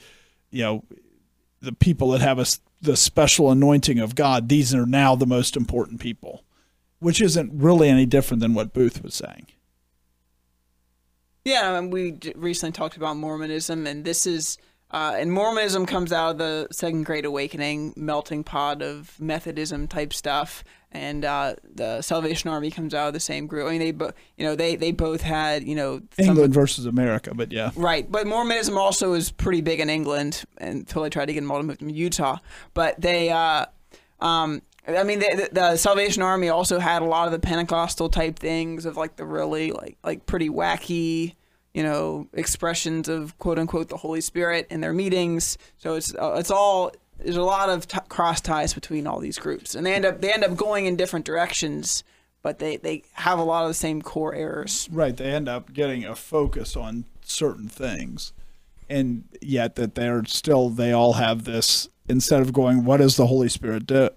[0.51, 0.83] you know,
[1.61, 2.45] the people that have a,
[2.81, 6.43] the special anointing of God, these are now the most important people.
[7.03, 9.47] which isn't really any different than what Booth was saying.
[11.43, 14.57] Yeah, I mean, we recently talked about Mormonism, and this is,
[14.93, 20.13] uh, and Mormonism comes out of the Second Great Awakening melting pot of Methodism type
[20.13, 23.67] stuff, and uh, the Salvation Army comes out of the same group.
[23.67, 27.33] I mean, they, bo- you know, they they both had, you know, England versus America,
[27.33, 27.71] but yeah.
[27.75, 31.49] Right, but Mormonism also is pretty big in England until they tried to get them
[31.49, 32.37] all to move to Utah.
[32.75, 33.65] But they, uh,
[34.21, 38.09] um, I mean, the, the, the Salvation Army also had a lot of the Pentecostal
[38.09, 41.33] type things of like the really like like pretty wacky,
[41.73, 45.57] you know, expressions of quote unquote the Holy Spirit in their meetings.
[45.77, 49.37] So it's uh, it's all there's a lot of t- cross ties between all these
[49.37, 52.03] groups, and they end up they end up going in different directions,
[52.41, 54.87] but they they have a lot of the same core errors.
[54.91, 55.15] Right.
[55.15, 58.33] They end up getting a focus on certain things.
[58.89, 63.27] And yet that they're still they all have this instead of going, What does the
[63.27, 64.09] Holy Spirit do?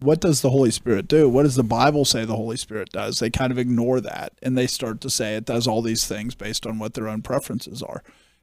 [0.00, 1.28] What does the Holy Spirit do?
[1.28, 3.18] What does the Bible say the Holy Spirit does?
[3.18, 6.34] They kind of ignore that and they start to say it does all these things
[6.34, 8.02] based on what their own preferences are.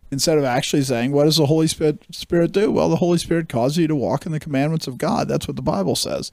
[0.09, 2.71] Instead of actually saying, What does the Holy Spirit do?
[2.71, 5.27] Well, the Holy Spirit causes you to walk in the commandments of God.
[5.27, 6.31] That's what the Bible says.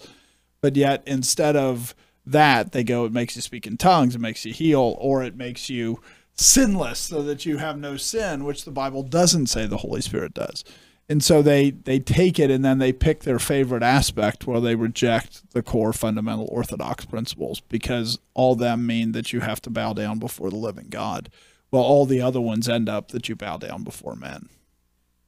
[0.60, 1.94] But yet instead of
[2.26, 5.36] that, they go, it makes you speak in tongues, it makes you heal, or it
[5.36, 6.00] makes you
[6.34, 10.34] sinless so that you have no sin, which the Bible doesn't say the Holy Spirit
[10.34, 10.64] does.
[11.08, 14.74] And so they, they take it and then they pick their favorite aspect where they
[14.74, 19.94] reject the core fundamental orthodox principles because all them mean that you have to bow
[19.94, 21.30] down before the living God.
[21.70, 24.50] Well, all the other ones end up that you bow down before men.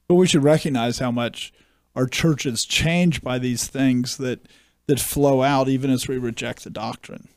[0.06, 1.52] But we should recognize how much
[1.94, 4.48] our churches change by these things that
[4.86, 7.28] that flow out even as we reject the doctrine.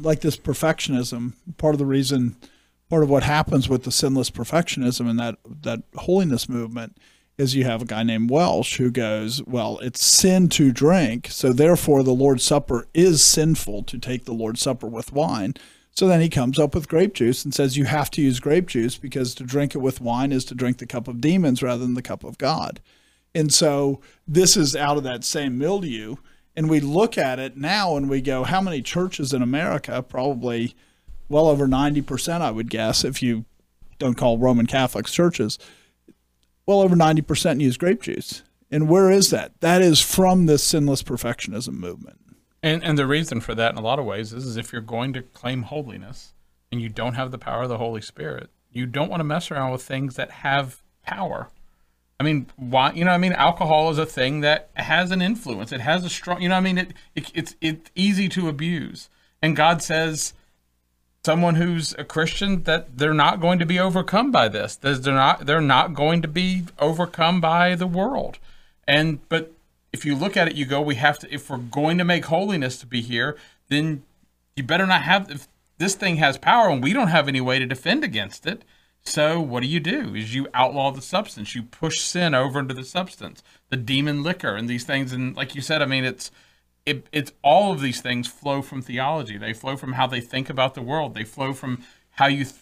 [0.00, 2.36] Like this perfectionism, part of the reason
[2.88, 6.96] part of what happens with the sinless perfectionism and that that holiness movement
[7.38, 11.52] is you have a guy named Welch who goes, well, it's sin to drink, so
[11.52, 15.54] therefore the Lord's Supper is sinful to take the Lord's Supper with wine.
[15.90, 18.66] So then he comes up with grape juice and says you have to use grape
[18.66, 21.82] juice because to drink it with wine is to drink the cup of demons rather
[21.82, 22.80] than the cup of God.
[23.34, 26.16] And so this is out of that same milieu.
[26.54, 30.02] And we look at it now and we go, how many churches in America?
[30.02, 30.74] Probably
[31.28, 33.44] well over 90%, I would guess, if you
[33.98, 35.58] don't call Roman Catholics churches.
[36.66, 38.42] Well over 90% use grape juice.
[38.70, 39.52] And where is that?
[39.60, 42.18] That is from this sinless perfectionism movement.
[42.62, 44.82] And and the reason for that in a lot of ways is, is if you're
[44.82, 46.34] going to claim holiness
[46.72, 49.50] and you don't have the power of the Holy Spirit, you don't want to mess
[49.50, 51.48] around with things that have power.
[52.18, 52.92] I mean, why?
[52.92, 55.70] You know, I mean, alcohol is a thing that has an influence.
[55.70, 56.40] It has a strong.
[56.40, 59.10] You know, I mean, it, it it's it's easy to abuse.
[59.42, 60.32] And God says,
[61.26, 64.76] someone who's a Christian that they're not going to be overcome by this.
[64.76, 68.38] They're not they're not going to be overcome by the world.
[68.86, 69.52] And but
[69.92, 71.34] if you look at it, you go, we have to.
[71.34, 73.36] If we're going to make holiness to be here,
[73.68, 74.04] then
[74.54, 75.28] you better not have.
[75.28, 75.48] If
[75.78, 78.62] this thing has power and we don't have any way to defend against it,
[79.02, 80.14] so what do you do?
[80.14, 81.56] Is you outlaw the substance.
[81.56, 85.12] You push sin over into the substance, the demon liquor, and these things.
[85.12, 86.30] And like you said, I mean, it's
[86.86, 89.36] it, it's all of these things flow from theology.
[89.36, 91.14] They flow from how they think about the world.
[91.14, 91.82] They flow from
[92.12, 92.44] how you.
[92.44, 92.54] Th-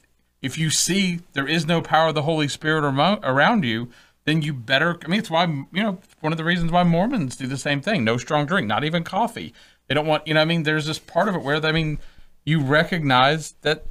[0.42, 3.90] if you see there is no power of the Holy Spirit around you,
[4.24, 4.98] then you better.
[5.04, 7.80] I mean, it's why you know one of the reasons why Mormons do the same
[7.80, 8.02] thing.
[8.02, 9.52] No strong drink, not even coffee.
[9.86, 10.26] They don't want.
[10.26, 11.98] You know, I mean, there's this part of it where I mean,
[12.44, 13.84] you recognize that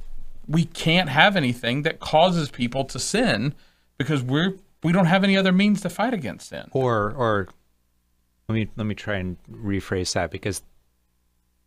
[0.48, 3.54] we can't have anything that causes people to sin
[3.98, 6.68] because we're we don't have any other means to fight against sin.
[6.72, 7.48] or or
[8.48, 10.62] let me let me try and rephrase that because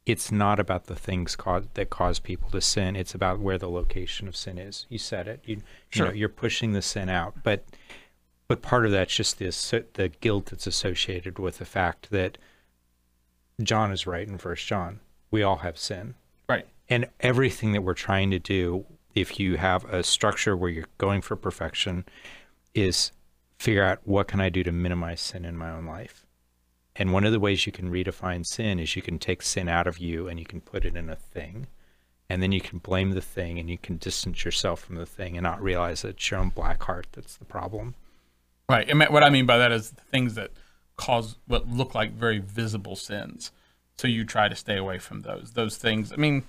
[0.06, 2.96] it's not about the things cause, that cause people to sin.
[2.96, 4.86] It's about where the location of sin is.
[4.88, 5.42] You said it.
[5.46, 6.14] You, you know Sure.
[6.16, 7.44] you're pushing the sin out.
[7.44, 7.66] But
[8.48, 12.38] but part of that's just this the guilt that's associated with the fact that
[13.62, 15.00] John is right in first John.
[15.32, 16.16] We all have sin.
[16.48, 16.66] Right.
[16.88, 21.22] and everything that we're trying to do if you have a structure where you're going
[21.22, 22.06] for perfection
[22.74, 23.12] is
[23.60, 26.26] figure out what can i do to minimize sin in my own life
[26.98, 29.88] and one of the ways you can redefine sin is you can take sin out
[29.88, 31.68] of you and you can put it in a thing
[32.30, 35.38] and then you can blame the thing and you can distance yourself from the thing
[35.38, 37.96] and not realize that it's your own black heart that's the problem
[38.70, 38.90] Right.
[38.90, 40.52] And what I mean by that is things that
[40.98, 43.52] cause what look like very visible sins.
[43.98, 45.52] So you try to stay away from those.
[45.54, 46.12] Those things.
[46.12, 46.44] I mean,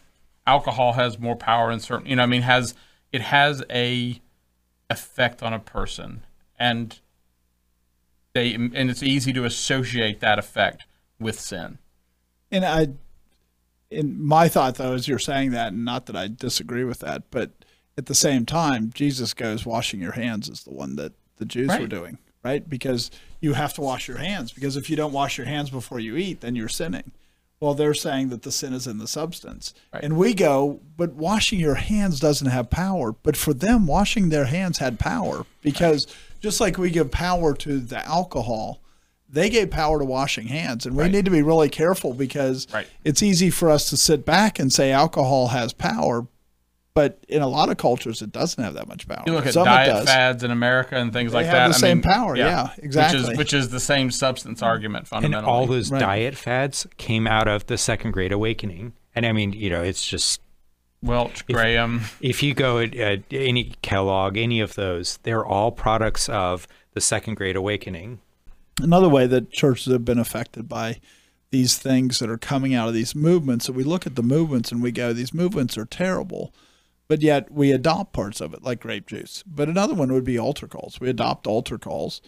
[0.46, 2.06] alcohol has more power in certain.
[2.06, 2.74] You know, I mean, has
[3.12, 4.20] it has a
[4.90, 6.24] effect on a person,
[6.58, 6.98] and
[8.38, 10.84] they and it's easy to associate that effect
[11.18, 11.78] with sin.
[12.50, 12.88] And I,
[13.90, 17.24] in my thought though, as you're saying that, and not that I disagree with that,
[17.30, 17.50] but
[17.96, 21.68] at the same time, Jesus goes, washing your hands is the one that the Jews
[21.78, 22.68] were doing, right?
[22.68, 23.10] Because
[23.40, 26.16] you have to wash your hands, because if you don't wash your hands before you
[26.16, 27.10] eat, then you're sinning.
[27.60, 29.74] Well, they're saying that the sin is in the substance.
[29.92, 30.04] Right.
[30.04, 33.10] And we go, but washing your hands doesn't have power.
[33.10, 36.14] But for them, washing their hands had power because right.
[36.40, 38.80] Just like we give power to the alcohol,
[39.28, 40.86] they gave power to washing hands.
[40.86, 41.12] And we right.
[41.12, 42.66] need to be really careful because
[43.04, 46.26] it's easy for us to sit back and say alcohol has power,
[46.94, 49.22] but in a lot of cultures, it doesn't have that much power.
[49.26, 51.68] You look at Some diet fads in America and things they like have that.
[51.68, 53.20] The I same mean, power, yeah, yeah, exactly.
[53.20, 55.38] Which is, which is the same substance argument fundamentally.
[55.38, 56.00] And all those right.
[56.00, 60.04] diet fads came out of the Second Great Awakening, and I mean, you know, it's
[60.04, 60.40] just
[61.02, 62.02] Welch, Graham.
[62.20, 67.00] If you go at, at any Kellogg, any of those, they're all products of the
[67.00, 68.20] Second Great Awakening.
[68.80, 71.00] Another way that churches have been affected by
[71.50, 74.70] these things that are coming out of these movements, so we look at the movements
[74.70, 76.52] and we go, these movements are terrible
[77.08, 79.42] but yet we adopt parts of it like grape juice.
[79.46, 81.00] But another one would be altar calls.
[81.00, 82.20] We adopt altar calls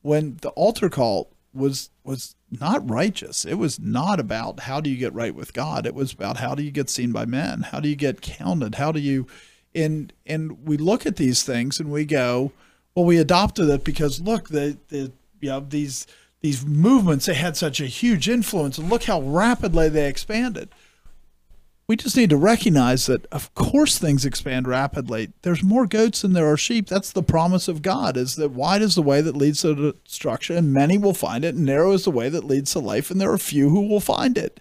[0.00, 3.44] when the altar call was was not righteous.
[3.44, 5.86] It was not about how do you get right with God.
[5.86, 7.62] It was about how do you get seen by men?
[7.62, 8.76] How do you get counted?
[8.76, 9.26] How do you
[9.74, 12.52] and and we look at these things and we go,
[12.94, 16.06] well, we adopted it because look, the the you know these
[16.40, 20.68] these movements they had such a huge influence and look how rapidly they expanded
[21.88, 26.34] we just need to recognize that of course things expand rapidly there's more goats than
[26.34, 29.36] there are sheep that's the promise of god is that wide is the way that
[29.36, 32.72] leads to destruction and many will find it and narrow is the way that leads
[32.72, 34.60] to life and there are few who will find it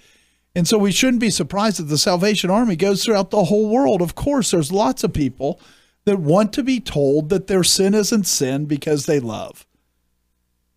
[0.55, 4.01] and so we shouldn't be surprised that the salvation army goes throughout the whole world
[4.01, 5.59] of course there's lots of people
[6.05, 9.65] that want to be told that their sin isn't sin because they love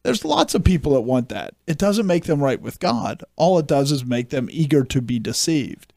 [0.03, 1.53] there's lots of people that want that.
[1.67, 3.23] It doesn't make them right with God.
[3.37, 5.93] All it does is make them eager to be deceived.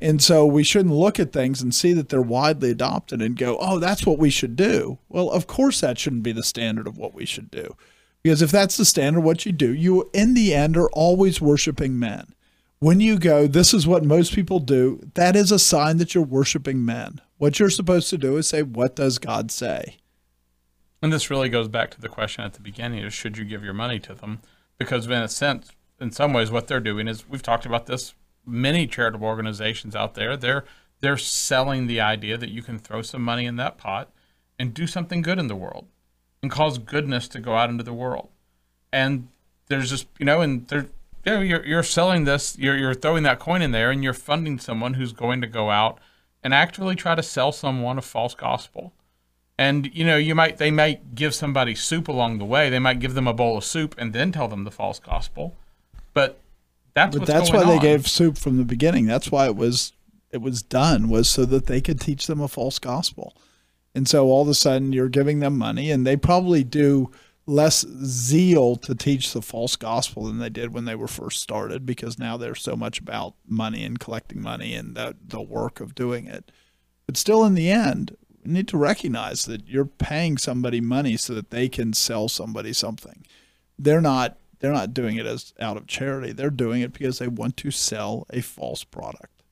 [0.00, 3.58] And so we shouldn't look at things and see that they're widely adopted and go,
[3.60, 4.98] oh, that's what we should do.
[5.08, 7.76] Well, of course, that shouldn't be the standard of what we should do.
[8.22, 11.98] Because if that's the standard what you do, you, in the end, are always worshiping
[11.98, 12.34] men.
[12.80, 16.24] When you go, this is what most people do, that is a sign that you're
[16.24, 17.20] worshiping men.
[17.38, 19.96] What you're supposed to do is say, what does God say?
[21.02, 23.64] And this really goes back to the question at the beginning is should you give
[23.64, 24.40] your money to them?
[24.78, 25.70] Because in a sense,
[26.00, 28.14] in some ways, what they're doing is we've talked about this
[28.48, 30.36] many charitable organizations out there.
[30.36, 30.64] They're
[31.00, 34.10] they're selling the idea that you can throw some money in that pot
[34.58, 35.86] and do something good in the world
[36.42, 38.28] and cause goodness to go out into the world.
[38.92, 39.28] And
[39.66, 40.88] there's just you know, and they're
[41.24, 44.12] you know, you're you're selling this, you're you're throwing that coin in there, and you're
[44.12, 45.98] funding someone who's going to go out
[46.42, 48.92] and actually try to sell someone a false gospel.
[49.58, 52.70] And you know, you might they might give somebody soup along the way.
[52.70, 55.56] They might give them a bowl of soup and then tell them the false gospel.
[56.14, 56.40] But
[56.98, 57.68] that's but that's why on.
[57.68, 59.06] they gave soup from the beginning.
[59.06, 59.92] That's why it was
[60.30, 63.36] it was done was so that they could teach them a false gospel.
[63.94, 67.10] And so all of a sudden you're giving them money and they probably do
[67.46, 71.86] less zeal to teach the false gospel than they did when they were first started
[71.86, 75.94] because now there's so much about money and collecting money and the, the work of
[75.94, 76.52] doing it.
[77.06, 81.34] But still in the end, we need to recognize that you're paying somebody money so
[81.34, 83.24] that they can sell somebody something.
[83.78, 86.32] They're not they're not doing it as out of charity.
[86.32, 89.42] They're doing it because they want to sell a false product.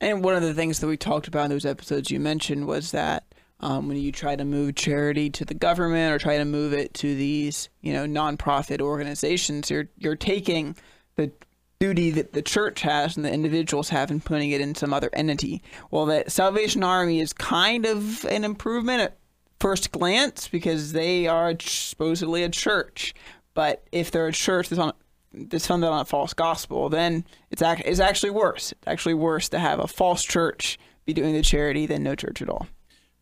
[0.00, 2.90] And one of the things that we talked about in those episodes you mentioned was
[2.90, 3.24] that
[3.60, 6.92] um, when you try to move charity to the government or try to move it
[6.94, 10.76] to these, you know, nonprofit organizations, you're you're taking
[11.16, 11.32] the
[11.78, 15.10] duty that the church has and the individuals have and putting it in some other
[15.12, 15.62] entity.
[15.90, 19.16] Well, that Salvation Army is kind of an improvement at
[19.60, 23.14] first glance because they are supposedly a church.
[23.54, 24.92] But if they're a church that's on
[25.32, 28.72] that's founded on a false gospel, then it's ac- it's actually worse.
[28.72, 32.40] It's actually worse to have a false church be doing the charity than no church
[32.40, 32.66] at all.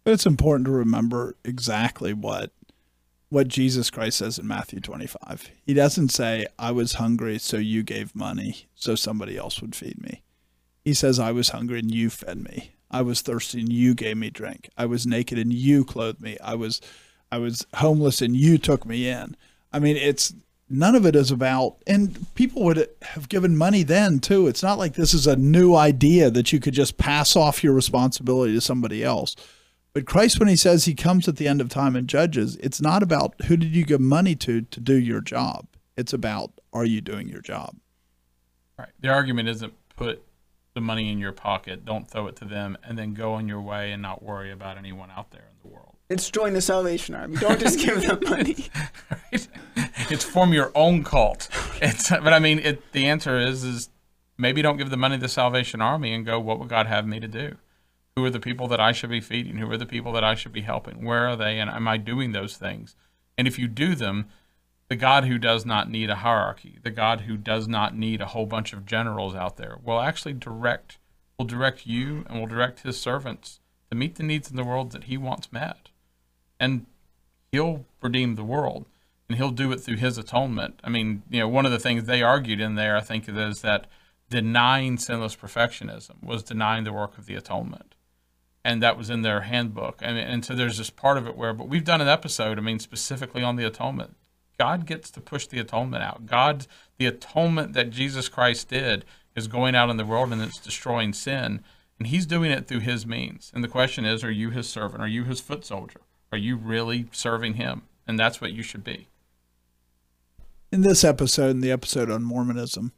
[0.04, 2.52] But it's important to remember exactly what
[3.28, 5.50] what Jesus Christ says in Matthew 25.
[5.64, 10.02] He doesn't say, I was hungry, so you gave money, so somebody else would feed
[10.02, 10.22] me.
[10.84, 12.74] He says, I was hungry and you fed me.
[12.90, 14.68] I was thirsty and you gave me drink.
[14.76, 16.36] I was naked and you clothed me.
[16.44, 16.82] I was
[17.30, 19.34] I was homeless and you took me in.
[19.72, 20.34] I mean, it's
[20.68, 24.46] none of it is about, and people would have given money then too.
[24.46, 27.74] It's not like this is a new idea that you could just pass off your
[27.74, 29.36] responsibility to somebody else.
[29.92, 32.80] But Christ, when he says he comes at the end of time and judges, it's
[32.80, 35.66] not about who did you give money to to do your job.
[35.96, 37.76] It's about are you doing your job?
[38.78, 38.88] Right.
[39.00, 40.24] The argument isn't put
[40.74, 43.60] the money in your pocket, don't throw it to them, and then go on your
[43.60, 45.51] way and not worry about anyone out there.
[46.12, 47.36] It's join the Salvation Army.
[47.36, 48.68] Don't just give them money.
[49.10, 49.48] right?
[50.10, 51.48] It's form your own cult.
[51.80, 53.88] It's, but I mean, it, the answer is is
[54.36, 57.06] maybe don't give the money to the Salvation Army and go, what would God have
[57.06, 57.56] me to do?
[58.14, 59.56] Who are the people that I should be feeding?
[59.56, 61.04] Who are the people that I should be helping?
[61.04, 61.58] Where are they?
[61.58, 62.94] And am I doing those things?
[63.38, 64.26] And if you do them,
[64.88, 68.26] the God who does not need a hierarchy, the God who does not need a
[68.26, 70.98] whole bunch of generals out there, will actually direct
[71.38, 73.60] will direct you and will direct his servants
[73.90, 75.88] to meet the needs in the world that he wants met.
[76.62, 76.86] And
[77.50, 78.86] he'll redeem the world
[79.28, 80.78] and he'll do it through his atonement.
[80.84, 83.62] I mean, you know, one of the things they argued in there, I think, is
[83.62, 83.88] that
[84.30, 87.96] denying sinless perfectionism was denying the work of the atonement.
[88.64, 89.98] And that was in their handbook.
[90.02, 92.62] And, and so there's this part of it where, but we've done an episode, I
[92.62, 94.14] mean, specifically on the atonement.
[94.56, 96.26] God gets to push the atonement out.
[96.26, 100.60] God, the atonement that Jesus Christ did is going out in the world and it's
[100.60, 101.64] destroying sin.
[101.98, 103.50] And he's doing it through his means.
[103.52, 105.02] And the question is, are you his servant?
[105.02, 106.02] Are you his foot soldier?
[106.32, 107.82] Are you really serving him?
[108.06, 109.06] And that's what you should be.
[110.72, 112.92] In this episode, in the episode on Mormonism,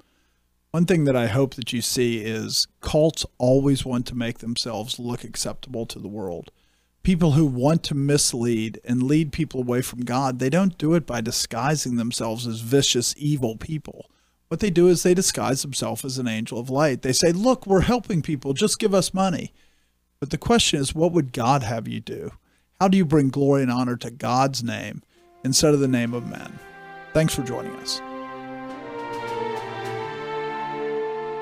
[0.71, 4.99] one thing that I hope that you see is cults always want to make themselves
[4.99, 6.51] look acceptable to the world
[7.05, 11.07] people who want to mislead and lead people away from God, they don't do it
[11.07, 14.11] by disguising themselves as vicious, evil people.
[14.49, 17.03] What they do is they disguise themselves as an angel of light.
[17.03, 19.53] They say, Look, we're helping people, just give us money.
[20.19, 22.33] But the question is, what would God have you do?
[22.85, 25.03] How do you bring glory and honor to God's name
[25.43, 26.59] instead of the name of men?
[27.15, 27.99] Thanks for joining us.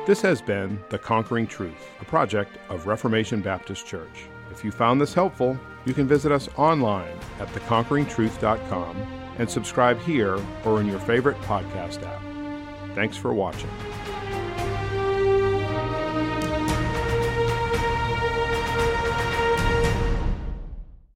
[0.06, 4.28] This has been The Conquering Truth, a project of Reformation Baptist Church.
[4.52, 8.97] If you found this helpful, you can visit us online at theconqueringtruth.com
[9.39, 12.94] and subscribe here or in your favorite podcast app.
[12.94, 13.70] Thanks for watching.